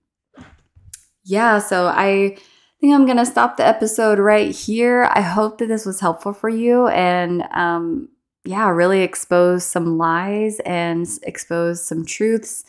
yeah, 1.25 1.59
so 1.59 1.87
I 1.87 2.37
think 2.81 2.95
I'm 2.95 3.07
going 3.07 3.17
to 3.17 3.25
stop 3.27 3.57
the 3.57 3.67
episode 3.67 4.19
right 4.19 4.55
here. 4.55 5.09
I 5.15 5.23
hope 5.23 5.59
that 5.59 5.69
this 5.69 5.87
was 5.87 6.01
helpful 6.01 6.35
for 6.35 6.51
you 6.51 6.87
and 6.89 7.43
um 7.53 8.09
yeah, 8.45 8.69
really 8.69 9.01
expose 9.01 9.65
some 9.65 9.97
lies 9.97 10.61
and 10.61 11.09
expose 11.23 11.83
some 11.83 12.05
truths. 12.05 12.65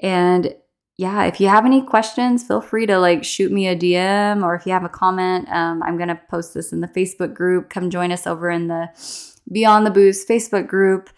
And 0.00 0.54
yeah, 0.96 1.24
if 1.24 1.40
you 1.40 1.48
have 1.48 1.64
any 1.64 1.80
questions, 1.82 2.46
feel 2.46 2.60
free 2.60 2.86
to 2.86 2.98
like 2.98 3.24
shoot 3.24 3.52
me 3.52 3.68
a 3.68 3.76
DM 3.76 4.44
or 4.44 4.54
if 4.54 4.66
you 4.66 4.72
have 4.72 4.84
a 4.84 4.88
comment, 4.88 5.48
um, 5.48 5.82
I'm 5.82 5.96
going 5.96 6.08
to 6.08 6.20
post 6.28 6.54
this 6.54 6.72
in 6.72 6.80
the 6.80 6.88
Facebook 6.88 7.34
group. 7.34 7.70
Come 7.70 7.88
join 7.88 8.12
us 8.12 8.26
over 8.26 8.50
in 8.50 8.68
the 8.68 8.88
Beyond 9.50 9.86
the 9.86 9.90
Booze 9.90 10.24
Facebook 10.26 10.66
group. 10.66 11.08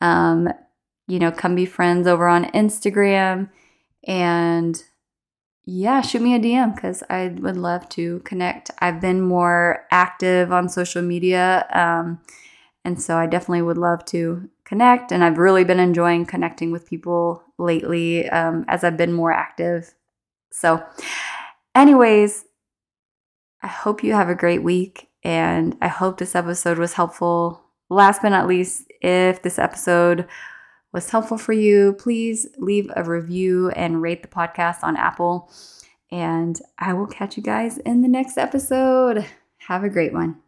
Um, 0.00 0.48
you 1.06 1.18
know, 1.18 1.30
come 1.30 1.54
be 1.54 1.66
friends 1.66 2.06
over 2.06 2.28
on 2.28 2.46
Instagram. 2.46 3.50
And 4.04 4.82
yeah, 5.64 6.00
shoot 6.00 6.22
me 6.22 6.34
a 6.34 6.40
DM 6.40 6.74
because 6.74 7.02
I 7.10 7.28
would 7.28 7.56
love 7.56 7.88
to 7.90 8.20
connect. 8.20 8.70
I've 8.78 9.00
been 9.00 9.20
more 9.20 9.86
active 9.90 10.50
on 10.50 10.68
social 10.68 11.02
media. 11.02 11.66
Um, 11.72 12.20
and 12.84 13.00
so 13.00 13.16
I 13.16 13.26
definitely 13.26 13.62
would 13.62 13.78
love 13.78 14.04
to 14.06 14.48
connect. 14.64 15.12
And 15.12 15.22
I've 15.22 15.38
really 15.38 15.64
been 15.64 15.80
enjoying 15.80 16.26
connecting 16.26 16.70
with 16.70 16.88
people 16.88 17.42
lately 17.58 18.28
um, 18.30 18.64
as 18.68 18.84
I've 18.84 18.96
been 18.96 19.12
more 19.12 19.32
active. 19.32 19.94
So, 20.50 20.82
anyways, 21.74 22.44
I 23.62 23.66
hope 23.66 24.02
you 24.02 24.14
have 24.14 24.28
a 24.28 24.34
great 24.34 24.62
week. 24.62 25.08
And 25.22 25.76
I 25.82 25.88
hope 25.88 26.16
this 26.16 26.34
episode 26.34 26.78
was 26.78 26.94
helpful. 26.94 27.62
Last 27.90 28.22
but 28.22 28.30
not 28.30 28.46
least, 28.46 28.90
if 29.02 29.42
this 29.42 29.58
episode 29.58 30.26
was 30.92 31.10
helpful 31.10 31.36
for 31.36 31.52
you, 31.52 31.92
please 31.92 32.46
leave 32.56 32.90
a 32.96 33.04
review 33.04 33.70
and 33.70 34.00
rate 34.00 34.22
the 34.22 34.28
podcast 34.28 34.82
on 34.82 34.96
Apple. 34.96 35.52
And 36.10 36.58
I 36.78 36.94
will 36.94 37.06
catch 37.06 37.36
you 37.36 37.42
guys 37.42 37.78
in 37.78 38.00
the 38.00 38.08
next 38.08 38.38
episode. 38.38 39.26
Have 39.58 39.84
a 39.84 39.90
great 39.90 40.14
one. 40.14 40.40